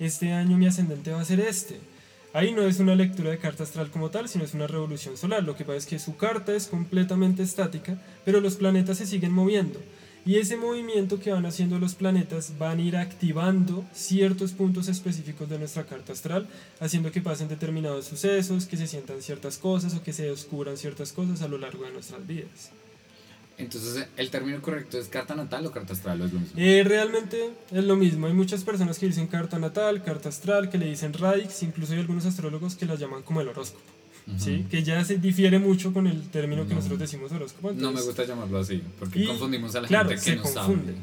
este 0.00 0.32
año 0.32 0.56
mi 0.56 0.66
ascendente 0.66 1.12
va 1.12 1.20
a 1.20 1.24
ser 1.24 1.40
este. 1.40 1.78
Ahí 2.32 2.52
no 2.52 2.62
es 2.62 2.80
una 2.80 2.94
lectura 2.94 3.30
de 3.30 3.38
carta 3.38 3.64
astral 3.64 3.90
como 3.90 4.10
tal, 4.10 4.28
sino 4.28 4.44
es 4.44 4.54
una 4.54 4.66
revolución 4.66 5.16
solar. 5.16 5.44
Lo 5.44 5.56
que 5.56 5.64
pasa 5.64 5.78
es 5.78 5.86
que 5.86 5.98
su 5.98 6.16
carta 6.16 6.54
es 6.54 6.68
completamente 6.68 7.42
estática, 7.42 8.00
pero 8.24 8.40
los 8.40 8.56
planetas 8.56 8.98
se 8.98 9.06
siguen 9.06 9.32
moviendo. 9.32 9.80
Y 10.24 10.36
ese 10.36 10.56
movimiento 10.56 11.18
que 11.18 11.32
van 11.32 11.46
haciendo 11.46 11.78
los 11.78 11.94
planetas 11.94 12.58
van 12.58 12.78
a 12.78 12.82
ir 12.82 12.96
activando 12.96 13.84
ciertos 13.92 14.52
puntos 14.52 14.88
específicos 14.88 15.48
de 15.48 15.58
nuestra 15.58 15.84
carta 15.84 16.12
astral, 16.12 16.46
haciendo 16.78 17.10
que 17.10 17.20
pasen 17.20 17.48
determinados 17.48 18.04
sucesos, 18.04 18.66
que 18.66 18.76
se 18.76 18.86
sientan 18.86 19.22
ciertas 19.22 19.58
cosas 19.58 19.94
o 19.94 20.02
que 20.02 20.12
se 20.12 20.24
descubran 20.24 20.76
ciertas 20.76 21.12
cosas 21.12 21.42
a 21.42 21.48
lo 21.48 21.58
largo 21.58 21.84
de 21.84 21.92
nuestras 21.92 22.26
vidas. 22.26 22.70
Entonces, 23.60 24.06
¿el 24.16 24.30
término 24.30 24.60
correcto 24.62 24.98
es 24.98 25.08
carta 25.08 25.34
natal 25.34 25.66
o 25.66 25.70
carta 25.70 25.92
astral 25.92 26.20
o 26.22 26.24
es 26.26 26.32
lo 26.32 26.40
mismo? 26.40 26.54
Eh, 26.58 26.82
realmente 26.84 27.50
es 27.72 27.84
lo 27.84 27.96
mismo. 27.96 28.26
Hay 28.26 28.32
muchas 28.32 28.64
personas 28.64 28.98
que 28.98 29.06
dicen 29.06 29.26
carta 29.26 29.58
natal, 29.58 30.02
carta 30.02 30.28
astral, 30.28 30.70
que 30.70 30.78
le 30.78 30.86
dicen 30.86 31.12
radix, 31.12 31.62
incluso 31.62 31.92
hay 31.92 32.00
algunos 32.00 32.24
astrólogos 32.26 32.74
que 32.74 32.86
las 32.86 32.98
llaman 32.98 33.22
como 33.22 33.40
el 33.40 33.48
horóscopo. 33.48 33.82
¿sí? 34.38 34.64
Que 34.70 34.82
ya 34.84 35.04
se 35.04 35.16
difiere 35.18 35.58
mucho 35.58 35.92
con 35.92 36.06
el 36.06 36.28
término 36.28 36.62
que 36.64 36.70
No. 36.70 36.76
nosotros 36.76 37.00
decimos 37.00 37.32
horóscopo. 37.32 37.68
no 37.68 37.74
me 37.74 37.78
entonces- 37.80 38.06
gusta 38.06 38.24
llamarlo 38.24 38.58
así, 38.58 38.82
porque 38.98 39.18
Y, 39.20 39.26
confundimos 39.26 39.74
a 39.74 39.80
la 39.80 39.88
claro, 39.88 40.08
gente 40.10 40.24
que 40.24 40.30
se 40.30 40.36
no 40.36 40.42
confunde. 40.42 40.92
sabe. 40.92 40.98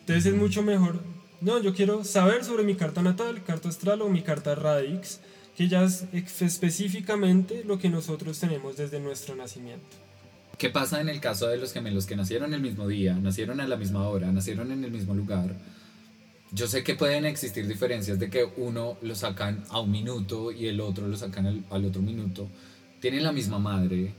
Entonces 0.00 0.26
es 0.26 0.34
mucho 0.34 0.62
mejor. 0.62 1.00
No, 1.40 1.62
yo 1.62 1.72
quiero 1.74 2.04
saber 2.04 2.44
sobre 2.44 2.64
mi 2.64 2.74
carta 2.74 3.00
natal, 3.00 3.42
carta 3.44 3.68
astral 3.68 4.02
o 4.02 4.08
mi 4.08 4.22
carta 4.22 4.54
radix, 4.54 5.20
que 5.56 5.68
ya 5.68 5.84
es 5.84 6.04
específicamente 6.12 7.64
lo 7.64 7.78
que 7.78 7.88
nosotros 7.88 8.38
tenemos 8.38 8.76
desde 8.76 9.00
nuestro 9.00 9.34
nacimiento. 9.34 9.86
¿Qué 10.58 10.70
pasa 10.70 11.00
en 11.00 11.08
el 11.08 11.20
caso 11.20 11.46
de 11.46 11.56
los 11.56 11.72
gemelos 11.72 12.04
que 12.04 12.16
nacieron 12.16 12.52
el 12.52 12.60
mismo 12.60 12.88
día, 12.88 13.14
nacieron 13.14 13.60
a 13.60 13.68
la 13.68 13.76
misma 13.76 14.08
hora, 14.08 14.32
nacieron 14.32 14.72
en 14.72 14.82
el 14.82 14.90
mismo 14.90 15.14
lugar? 15.14 15.54
Yo 16.50 16.66
sé 16.66 16.82
que 16.82 16.96
pueden 16.96 17.26
existir 17.26 17.68
diferencias 17.68 18.18
de 18.18 18.28
que 18.28 18.44
uno 18.56 18.96
lo 19.02 19.14
sacan 19.14 19.62
a 19.68 19.78
un 19.78 19.92
minuto 19.92 20.50
y 20.50 20.66
el 20.66 20.80
otro 20.80 21.06
lo 21.06 21.16
sacan 21.16 21.64
al, 21.70 21.84
otro 21.84 22.02
minuto. 22.02 22.48
Tienen 23.00 23.22
la 23.22 23.30
misma 23.30 23.60
madre, 23.60 24.12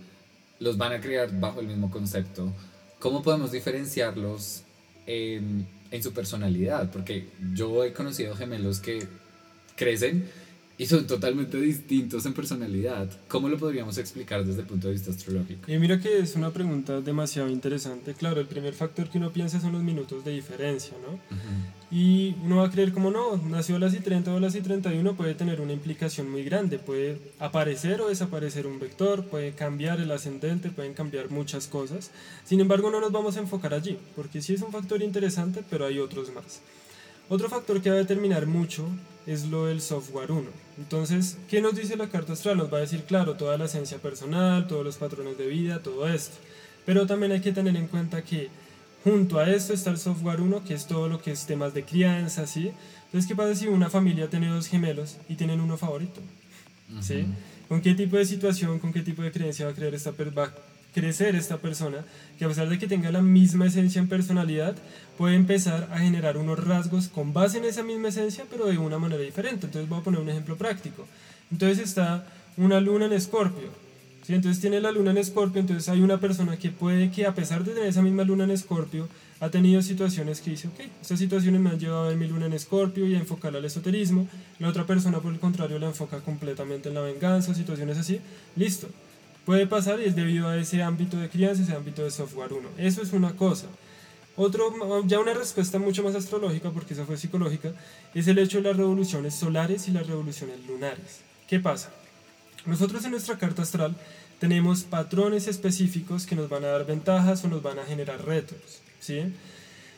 los 0.62 0.77
van 0.77 0.93
a 0.93 1.01
criar 1.01 1.38
bajo 1.38 1.60
el 1.60 1.67
mismo 1.67 1.91
concepto. 1.91 2.53
¿Cómo 3.00 3.22
podemos 3.22 3.51
diferenciarlos 3.51 4.63
en, 5.08 5.67
en 5.91 6.03
su 6.03 6.13
personalidad? 6.13 6.89
Porque 6.89 7.27
yo 7.53 7.84
he 7.84 7.91
conocido 7.91 8.34
gemelos 8.34 8.79
que 8.79 9.05
crecen 9.75 10.29
y 10.79 10.86
son 10.86 11.05
totalmente 11.05 11.59
distintos 11.59 12.25
en 12.25 12.33
personalidad. 12.33 13.09
¿Cómo 13.27 13.50
lo 13.50 13.57
podríamos 13.57 13.98
explicar 13.98 14.45
desde 14.45 14.62
el 14.62 14.65
punto 14.65 14.88
de 14.88 14.93
vista 14.93 15.12
astrológico? 15.12 15.69
Y 15.69 15.77
mira 15.77 16.00
que 16.00 16.19
es 16.19 16.38
una 16.38 16.51
pregunta 16.51 17.01
demasiado 17.01 17.50
interesante. 17.50 18.13
Claro, 18.13 18.39
el 18.39 18.48
primer 18.48 18.74
factor 18.74 19.09
que 19.09 19.17
uno 19.17 19.29
piensa 19.29 19.59
son 19.59 19.74
los 19.74 19.83
minutos 19.83 20.24
de 20.24 20.31
diferencia, 20.31 20.93
¿no? 21.05 21.19
Y 21.91 22.33
uno 22.45 22.57
va 22.57 22.67
a 22.67 22.71
creer 22.71 22.93
como 22.93 23.12
no, 23.12 23.36
nació 23.36 23.75
a 23.75 23.79
las 23.79 23.93
y 23.93 24.00
30 24.00 24.33
o 24.33 24.38
a 24.38 24.39
las 24.39 24.55
y 24.55 24.62
31 24.62 25.15
puede 25.15 25.36
tener 25.36 25.59
una 25.59 25.74
implicación 25.74 26.31
muy 26.31 26.45
grande, 26.45 26.79
puede 26.79 27.17
aparecer 27.39 28.00
o 28.00 28.07
desaparecer 28.07 28.65
un 28.65 28.79
vector, 28.79 29.25
puede 29.25 29.51
cambiar 29.51 30.00
el 30.00 30.09
ascendente, 30.12 30.69
pueden 30.69 30.93
cambiar 30.93 31.29
muchas 31.29 31.67
cosas. 31.67 32.09
Sin 32.45 32.62
embargo, 32.62 32.89
no 32.89 33.01
nos 33.01 33.12
vamos 33.12 33.36
a 33.36 33.41
enfocar 33.41 33.74
allí, 33.74 33.98
porque 34.15 34.41
sí 34.41 34.53
es 34.53 34.62
un 34.62 34.71
factor 34.71 35.01
interesante, 35.01 35.62
pero 35.69 35.86
hay 35.86 36.00
otros 36.00 36.33
más. 36.33 36.62
Otro 37.29 37.48
factor 37.48 37.79
que 37.79 37.91
va 37.91 37.95
a 37.95 38.00
determinar 38.00 38.48
mucho 38.48 38.88
es 39.27 39.45
lo 39.45 39.67
del 39.67 39.81
software 39.81 40.31
1. 40.31 40.50
Entonces, 40.79 41.38
¿qué 41.48 41.62
nos 41.62 41.75
dice 41.75 41.95
la 41.95 42.09
carta 42.09 42.33
astral? 42.33 42.57
Nos 42.57 42.74
va 42.74 42.77
a 42.77 42.81
decir, 42.81 43.03
claro, 43.03 43.36
toda 43.36 43.55
la 43.57 43.65
esencia 43.65 44.00
personal, 44.00 44.65
todos 44.65 44.83
los 44.83 44.98
patrones 44.98 45.38
de 45.38 45.45
vida, 45.45 45.83
todo 45.83 46.09
esto. 46.09 46.38
Pero 46.88 47.05
también 47.05 47.31
hay 47.31 47.41
que 47.41 47.51
tener 47.51 47.75
en 47.75 47.88
cuenta 47.88 48.24
que 48.24 48.50
junto 49.03 49.38
a 49.38 49.48
esto 49.48 49.74
está 49.74 49.91
el 49.91 50.00
software 50.00 50.41
1, 50.41 50.63
que 50.63 50.74
es 50.74 50.88
todo 50.88 51.07
lo 51.07 51.21
que 51.21 51.31
es 51.31 51.45
temas 51.45 51.75
de 51.75 51.83
crianza, 51.83 52.48
¿sí? 52.48 52.71
Entonces, 53.05 53.27
¿qué 53.27 53.36
pasa 53.36 53.53
si 53.53 53.67
una 53.67 53.91
familia 53.91 54.27
tiene 54.27 54.48
dos 54.48 54.67
gemelos 54.67 55.17
y 55.29 55.36
tienen 55.36 55.62
uno 55.62 55.77
favorito? 55.77 56.21
¿Sí? 57.01 57.27
¿Con 57.67 57.81
qué 57.81 57.93
tipo 57.93 58.17
de 58.17 58.25
situación, 58.25 58.79
con 58.79 58.91
qué 58.91 59.03
tipo 59.03 59.22
de 59.22 59.31
creencia 59.31 59.65
va 59.65 59.72
a, 59.72 59.75
creer 59.75 59.94
esta 59.94 60.11
va 60.11 60.51
crecer 60.94 61.36
esta 61.36 61.58
persona? 61.58 62.06
Que 62.38 62.46
a 62.46 62.48
pesar 62.48 62.70
de 62.70 62.80
que 62.80 62.88
tenga 62.88 63.12
la 63.12 63.22
misma 63.22 63.68
esencia 63.68 64.00
en 64.00 64.08
personalidad, 64.08 64.75
puede 65.18 65.36
empezar 65.36 65.90
a 65.92 66.00
generar 66.00 66.38
unos 66.38 66.64
rasgos 66.64 67.08
con 67.08 67.34
base 67.34 67.58
en 67.58 67.66
esa 67.66 67.84
misma 67.84 68.08
esencia, 68.10 68.46
pero 68.50 68.66
de 68.68 68.78
una 68.78 69.00
manera 69.00 69.22
diferente. 69.22 69.66
Entonces 69.66 69.90
voy 69.90 70.00
a 70.00 70.04
poner 70.04 70.22
un 70.22 70.30
ejemplo 70.30 70.56
práctico. 70.56 71.06
Entonces 71.52 71.80
está 71.80 72.25
una 72.58 72.80
luna 72.80 73.06
en 73.06 73.14
escorpio. 73.14 73.70
¿sí? 74.24 74.34
Entonces 74.34 74.62
tiene 74.62 74.80
la 74.80 74.92
luna 74.92 75.12
en 75.12 75.18
escorpio, 75.18 75.62
entonces 75.62 75.90
hay 75.90 76.02
una 76.02 76.20
persona 76.20 76.58
que 76.58 76.70
puede 76.70 77.12
que 77.12 77.25
a 77.25 77.34
pesar 77.34 77.64
de 77.64 77.74
tener 77.74 77.90
esa 77.90 78.02
misma 78.02 78.24
luna 78.24 78.44
en 78.44 78.52
escorpio, 78.52 79.08
ha 79.40 79.50
tenido 79.50 79.82
situaciones 79.82 80.42
que 80.42 80.52
dice, 80.52 80.68
ok, 80.68 80.82
estas 81.02 81.18
situaciones 81.18 81.62
me 81.62 81.70
han 81.70 81.80
llevado 81.80 82.06
a 82.06 82.08
ver 82.10 82.18
mi 82.18 82.28
luna 82.28 82.48
en 82.48 82.54
escorpio 82.54 83.08
y 83.08 83.16
a 83.16 83.20
enfocarla 83.20 83.60
al 83.60 83.66
esoterismo. 83.66 84.28
La 84.60 84.68
otra 84.68 84.86
persona, 84.86 85.20
por 85.20 85.32
el 85.32 85.40
contrario, 85.40 85.80
la 85.80 85.88
enfoca 85.88 86.20
completamente 86.20 86.90
en 86.90 86.96
la 86.96 87.02
venganza, 87.02 87.54
situaciones 87.54 87.98
así. 87.98 88.20
Listo. 88.56 88.90
Puede 89.50 89.66
pasar 89.66 90.00
y 90.00 90.03
es 90.03 90.16
debido 90.16 90.48
a 90.48 90.57
ese 90.57 90.83
ámbito 90.83 91.18
de 91.18 91.27
crianza, 91.27 91.64
ese 91.64 91.74
ámbito 91.74 92.03
de 92.03 92.12
software 92.12 92.53
1. 92.53 92.70
Eso 92.77 93.01
es 93.01 93.14
una 93.14 93.35
cosa. 93.35 93.66
Otro, 94.35 95.03
ya 95.07 95.20
una 95.20 95.33
respuesta 95.33 95.79
mucho 95.79 96.03
más 96.03 96.14
astrológica, 96.14 96.70
porque 96.70 96.94
esa 96.94 97.03
fue 97.03 97.18
psicológica, 97.18 97.72
es 98.14 98.27
el 98.27 98.38
hecho 98.38 98.57
de 98.57 98.66
las 98.66 98.77
revoluciones 98.77 99.33
solares 99.33 99.88
y 99.88 99.92
las 99.92 100.05
revoluciones 100.05 100.64
lunares. 100.68 101.22
¿Qué 101.48 101.59
pasa? 101.59 101.90
Nosotros 102.68 103.03
en 103.05 103.09
nuestra 103.09 103.40
carta 103.40 103.64
astral 103.64 103.96
tenemos 104.38 104.83
patrones 104.83 105.48
específicos 105.48 106.27
que 106.27 106.35
nos 106.35 106.48
van 106.48 106.64
a 106.64 106.68
dar 106.68 106.85
ventajas 106.85 107.44
o 107.44 107.48
nos 107.48 107.64
van 107.64 107.79
a 107.79 107.85
generar 107.85 108.24
retos. 108.24 108.83
¿sí? 109.00 109.33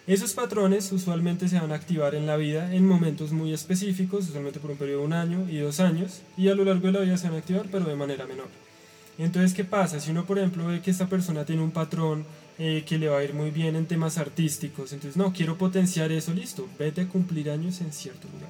Esos 0.08 0.32
patrones 0.32 0.90
usualmente 0.94 1.50
se 1.50 1.60
van 1.60 1.74
a 1.74 1.76
activar 1.76 2.16
en 2.16 2.26
la 2.26 2.38
vida 2.38 2.74
en 2.74 2.88
momentos 2.88 3.34
muy 3.34 3.54
específicos, 3.54 4.30
usualmente 4.30 4.62
por 4.62 4.72
un 4.72 4.78
periodo 4.78 5.00
de 5.02 5.06
un 5.08 5.14
año 5.14 5.50
y 5.50 5.58
dos 5.58 5.82
años, 5.82 6.22
y 6.38 6.48
a 6.48 6.56
lo 6.56 6.64
largo 6.64 6.88
de 6.88 6.94
la 6.94 7.00
vida 7.02 7.18
se 7.18 7.28
van 7.28 7.36
a 7.36 7.40
activar, 7.40 7.66
pero 7.70 7.84
de 7.84 7.98
manera 7.98 8.26
menor. 8.26 8.48
Entonces, 9.24 9.54
¿qué 9.54 9.64
pasa? 9.64 10.00
Si 10.00 10.10
uno, 10.10 10.26
por 10.26 10.40
ejemplo, 10.40 10.66
ve 10.66 10.82
que 10.82 10.90
esta 10.90 11.08
persona 11.08 11.46
tiene 11.46 11.62
un 11.62 11.72
patrón 11.72 12.26
eh, 12.58 12.84
que 12.88 12.98
le 12.98 13.08
va 13.08 13.20
a 13.20 13.24
ir 13.24 13.34
muy 13.34 13.52
bien 13.52 13.76
en 13.76 13.86
temas 13.86 14.18
artísticos, 14.18 14.94
entonces, 14.94 15.16
no, 15.16 15.32
quiero 15.32 15.58
potenciar 15.58 16.12
eso, 16.12 16.34
listo, 16.34 16.68
vete 16.80 17.02
a 17.02 17.08
cumplir 17.08 17.52
años 17.52 17.82
en 17.82 17.94
cierto 17.94 18.28
lugar. 18.34 18.50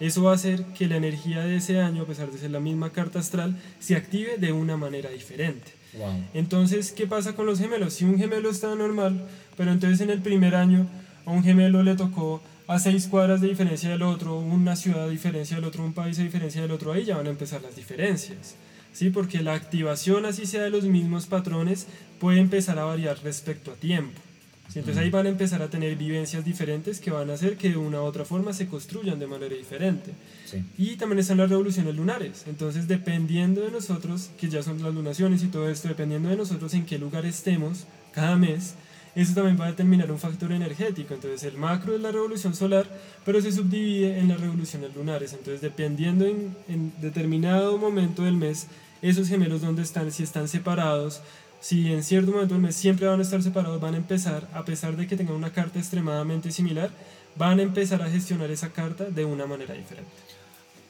Eso 0.00 0.24
va 0.24 0.32
a 0.32 0.34
hacer 0.34 0.64
que 0.76 0.88
la 0.88 0.96
energía 0.96 1.44
de 1.44 1.56
ese 1.56 1.80
año, 1.80 2.02
a 2.02 2.06
pesar 2.06 2.30
de 2.30 2.38
ser 2.38 2.50
la 2.50 2.58
misma 2.58 2.90
carta 2.90 3.20
astral, 3.20 3.56
se 3.78 3.94
active 3.94 4.38
de 4.38 4.50
una 4.50 4.76
manera 4.76 5.10
diferente. 5.10 5.72
Wow. 5.92 6.24
Entonces, 6.34 6.90
¿qué 6.90 7.06
pasa 7.06 7.34
con 7.34 7.46
los 7.46 7.58
gemelos? 7.58 7.94
Si 7.94 8.04
un 8.04 8.18
gemelo 8.18 8.50
está 8.50 8.74
normal, 8.74 9.28
pero 9.56 9.70
entonces 9.70 10.00
en 10.00 10.10
el 10.10 10.22
primer 10.22 10.54
año 10.54 10.88
a 11.24 11.30
un 11.30 11.44
gemelo 11.44 11.82
le 11.82 11.94
tocó 11.94 12.42
a 12.66 12.78
seis 12.78 13.06
cuadras 13.08 13.40
de 13.40 13.48
diferencia 13.48 13.90
del 13.90 14.02
otro, 14.02 14.38
una 14.38 14.74
ciudad 14.74 15.04
de 15.04 15.10
diferencia 15.10 15.56
del 15.56 15.66
otro, 15.66 15.84
un 15.84 15.92
país 15.92 16.16
de 16.16 16.24
diferencia 16.24 16.62
del 16.62 16.70
otro, 16.70 16.92
ahí 16.92 17.04
ya 17.04 17.16
van 17.16 17.26
a 17.26 17.30
empezar 17.30 17.60
las 17.62 17.76
diferencias. 17.76 18.56
¿Sí? 18.92 19.10
Porque 19.10 19.42
la 19.42 19.54
activación, 19.54 20.24
así 20.26 20.46
sea 20.46 20.62
de 20.62 20.70
los 20.70 20.84
mismos 20.84 21.26
patrones, 21.26 21.86
puede 22.18 22.40
empezar 22.40 22.78
a 22.78 22.84
variar 22.84 23.18
respecto 23.22 23.72
a 23.72 23.74
tiempo. 23.74 24.20
¿sí? 24.68 24.78
Entonces 24.78 25.02
ahí 25.02 25.10
van 25.10 25.26
a 25.26 25.30
empezar 25.30 25.62
a 25.62 25.70
tener 25.70 25.96
vivencias 25.96 26.44
diferentes 26.44 27.00
que 27.00 27.10
van 27.10 27.30
a 27.30 27.34
hacer 27.34 27.56
que 27.56 27.70
de 27.70 27.76
una 27.76 28.02
u 28.02 28.04
otra 28.04 28.24
forma 28.24 28.52
se 28.52 28.66
construyan 28.66 29.18
de 29.18 29.26
manera 29.26 29.54
diferente. 29.54 30.12
Sí. 30.46 30.62
Y 30.78 30.96
también 30.96 31.18
están 31.18 31.38
las 31.38 31.50
revoluciones 31.50 31.94
lunares. 31.94 32.44
Entonces, 32.46 32.88
dependiendo 32.88 33.62
de 33.62 33.70
nosotros, 33.70 34.30
que 34.38 34.48
ya 34.48 34.62
son 34.62 34.82
las 34.82 34.94
lunaciones 34.94 35.42
y 35.42 35.48
todo 35.48 35.68
esto, 35.68 35.88
dependiendo 35.88 36.28
de 36.28 36.36
nosotros 36.36 36.74
en 36.74 36.86
qué 36.86 36.98
lugar 36.98 37.26
estemos 37.26 37.86
cada 38.12 38.36
mes, 38.36 38.74
eso 39.14 39.34
también 39.34 39.58
va 39.60 39.66
a 39.66 39.70
determinar 39.70 40.10
un 40.10 40.18
factor 40.18 40.52
energético. 40.52 41.14
Entonces, 41.14 41.42
el 41.44 41.58
macro 41.58 41.94
es 41.94 42.00
la 42.00 42.12
revolución 42.12 42.54
solar, 42.54 42.86
pero 43.24 43.40
se 43.40 43.52
subdivide 43.52 44.18
en 44.18 44.28
las 44.28 44.40
revoluciones 44.40 44.94
lunares. 44.94 45.32
Entonces, 45.32 45.60
dependiendo 45.60 46.26
en, 46.26 46.56
en 46.68 46.92
determinado 47.00 47.76
momento 47.78 48.22
del 48.22 48.36
mes, 48.36 48.66
esos 49.02 49.28
gemelos 49.28 49.62
donde 49.62 49.82
están, 49.82 50.10
si 50.12 50.22
están 50.22 50.48
separados, 50.48 51.22
si 51.60 51.92
en 51.92 52.02
cierto 52.02 52.32
momento 52.32 52.54
del 52.54 52.62
mes 52.62 52.76
siempre 52.76 53.06
van 53.06 53.20
a 53.20 53.22
estar 53.22 53.42
separados, 53.42 53.80
van 53.80 53.94
a 53.94 53.98
empezar, 53.98 54.48
a 54.54 54.64
pesar 54.64 54.96
de 54.96 55.06
que 55.06 55.16
tengan 55.16 55.34
una 55.34 55.52
carta 55.52 55.78
extremadamente 55.78 56.50
similar, 56.50 56.90
van 57.36 57.58
a 57.58 57.62
empezar 57.62 58.02
a 58.02 58.10
gestionar 58.10 58.50
esa 58.50 58.70
carta 58.70 59.04
de 59.04 59.24
una 59.24 59.46
manera 59.46 59.74
diferente. 59.74 60.10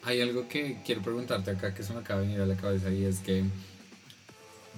Hay 0.03 0.21
algo 0.21 0.47
que 0.47 0.79
quiero 0.85 1.01
preguntarte 1.01 1.51
acá 1.51 1.73
que 1.73 1.83
se 1.83 1.93
me 1.93 1.99
acaba 1.99 2.21
de 2.21 2.27
venir 2.27 2.41
a 2.41 2.45
la 2.45 2.55
cabeza 2.55 2.89
y 2.89 3.05
es 3.05 3.19
que 3.19 3.43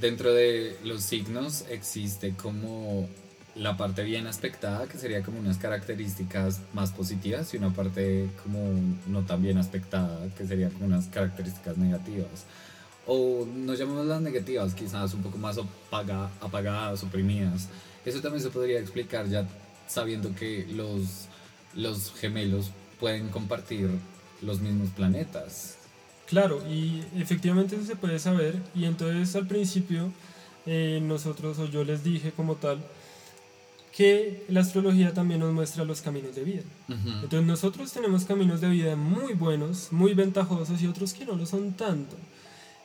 dentro 0.02 0.34
de 0.34 0.78
los 0.84 1.04
signos 1.04 1.66
existe 1.70 2.34
como 2.34 3.08
la 3.56 3.78
parte 3.78 4.04
bien 4.04 4.26
aspectada, 4.28 4.88
que 4.88 4.98
sería 4.98 5.22
como 5.22 5.40
unas 5.40 5.58
características 5.58 6.62
más 6.74 6.92
positivas, 6.92 7.54
y 7.54 7.58
una 7.58 7.70
parte 7.72 8.30
como 8.42 8.60
no 9.08 9.22
tan 9.24 9.42
bien 9.44 9.58
aspectada, 9.58 10.28
que 10.38 10.46
sería 10.46 10.70
como 10.70 10.86
unas 10.86 11.06
características 11.08 11.78
negativas. 11.78 12.46
O 13.06 13.46
no 13.46 13.74
llamemos 13.74 14.06
las 14.06 14.22
negativas, 14.22 14.74
quizás 14.74 15.14
un 15.14 15.22
poco 15.22 15.38
más 15.38 15.58
apaga- 15.58 16.30
apagadas, 16.42 17.04
oprimidas. 17.04 17.68
Eso 18.06 18.22
también 18.22 18.42
se 18.42 18.50
podría 18.50 18.80
explicar 18.80 19.28
ya 19.28 19.48
sabiendo 19.88 20.34
que 20.34 20.66
los 20.72 21.28
los 21.76 22.14
gemelos 22.14 22.72
pueden 23.00 23.30
compartir 23.30 23.90
los 24.42 24.62
mismos 24.62 24.90
planetas. 24.90 25.76
Claro, 26.28 26.62
y 26.70 27.04
efectivamente 27.18 27.76
eso 27.76 27.86
se 27.86 27.96
puede 27.96 28.20
saber. 28.20 28.56
Y 28.76 28.86
entonces 28.86 29.36
al 29.36 29.48
principio 29.48 30.12
eh, 30.66 31.00
nosotros, 31.02 31.60
o 31.60 31.66
yo 31.66 31.84
les 31.84 32.04
dije 32.04 32.32
como 32.32 32.56
tal, 32.56 32.80
que 33.96 34.44
la 34.50 34.62
astrología 34.62 35.14
también 35.14 35.40
nos 35.40 35.54
muestra 35.54 35.86
los 35.86 36.02
caminos 36.02 36.36
de 36.36 36.44
vida. 36.44 36.64
Ujú. 36.90 37.10
Entonces 37.24 37.44
nosotros 37.44 37.92
tenemos 37.92 38.26
caminos 38.26 38.60
de 38.60 38.70
vida 38.70 38.96
muy 38.96 39.34
buenos, 39.34 39.92
muy 39.92 40.14
ventajosos 40.14 40.82
y 40.82 40.88
otros 40.88 41.14
que 41.14 41.26
no 41.26 41.36
lo 41.36 41.46
son 41.46 41.74
tanto. 41.74 42.16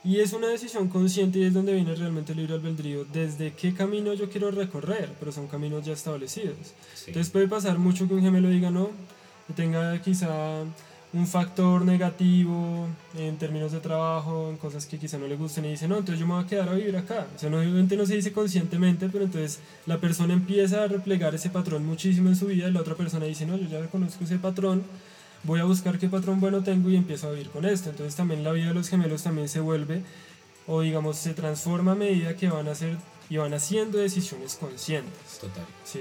Y 0.04 0.20
es 0.20 0.32
una 0.32 0.48
decisión 0.48 0.88
consciente 0.88 1.38
y 1.38 1.44
es 1.44 1.54
donde 1.54 1.74
viene 1.74 1.94
realmente 1.94 2.32
el 2.32 2.38
libre 2.38 2.54
albedrío, 2.54 3.04
desde 3.04 3.52
qué 3.52 3.74
camino 3.74 4.14
yo 4.14 4.30
quiero 4.30 4.50
recorrer, 4.50 5.12
pero 5.18 5.32
son 5.32 5.48
caminos 5.48 5.84
ya 5.84 5.92
establecidos. 5.92 6.56
Sí. 6.94 7.04
Entonces 7.08 7.30
puede 7.32 7.48
pasar 7.48 7.78
mucho 7.78 8.06
que 8.06 8.14
un 8.14 8.22
gemelo 8.22 8.48
diga 8.48 8.70
no, 8.70 8.90
que 9.46 9.54
tenga 9.54 10.00
quizá 10.02 10.62
un 11.12 11.26
factor 11.26 11.84
negativo 11.84 12.86
en 13.16 13.38
términos 13.38 13.72
de 13.72 13.80
trabajo, 13.80 14.50
en 14.50 14.58
cosas 14.58 14.84
que 14.84 14.98
quizá 14.98 15.16
no 15.16 15.26
le 15.26 15.36
gusten 15.36 15.64
y 15.64 15.70
dice 15.70 15.88
no, 15.88 15.96
entonces 15.96 16.20
yo 16.20 16.26
me 16.26 16.34
voy 16.34 16.44
a 16.44 16.46
quedar 16.46 16.68
a 16.68 16.74
vivir 16.74 16.96
acá. 16.96 17.26
O 17.34 17.38
sea, 17.38 17.48
no, 17.48 17.58
obviamente 17.58 17.96
no 17.96 18.04
se 18.04 18.16
dice 18.16 18.32
conscientemente, 18.32 19.08
pero 19.08 19.24
entonces 19.24 19.60
la 19.86 19.98
persona 19.98 20.34
empieza 20.34 20.84
a 20.84 20.88
replegar 20.88 21.34
ese 21.34 21.48
patrón 21.48 21.86
muchísimo 21.86 22.28
en 22.28 22.36
su 22.36 22.46
vida 22.46 22.68
y 22.68 22.72
la 22.72 22.80
otra 22.80 22.94
persona 22.94 23.24
dice 23.24 23.46
no, 23.46 23.56
yo 23.56 23.68
ya 23.68 23.86
conozco 23.88 24.24
ese 24.24 24.38
patrón, 24.38 24.82
voy 25.44 25.60
a 25.60 25.64
buscar 25.64 25.98
qué 25.98 26.08
patrón 26.08 26.40
bueno 26.40 26.62
tengo 26.62 26.90
y 26.90 26.96
empiezo 26.96 27.28
a 27.28 27.30
vivir 27.30 27.48
con 27.50 27.64
esto. 27.64 27.88
Entonces 27.90 28.14
también 28.14 28.44
la 28.44 28.52
vida 28.52 28.68
de 28.68 28.74
los 28.74 28.88
gemelos 28.88 29.22
también 29.22 29.48
se 29.48 29.60
vuelve 29.60 30.02
o 30.66 30.82
digamos 30.82 31.16
se 31.16 31.32
transforma 31.32 31.92
a 31.92 31.94
medida 31.94 32.36
que 32.36 32.48
van 32.48 32.68
a 32.68 32.72
hacer 32.72 32.98
y 33.30 33.38
van 33.38 33.54
haciendo 33.54 33.98
decisiones 33.98 34.56
conscientes. 34.56 35.38
Total. 35.40 35.64
¿sí? 35.84 36.00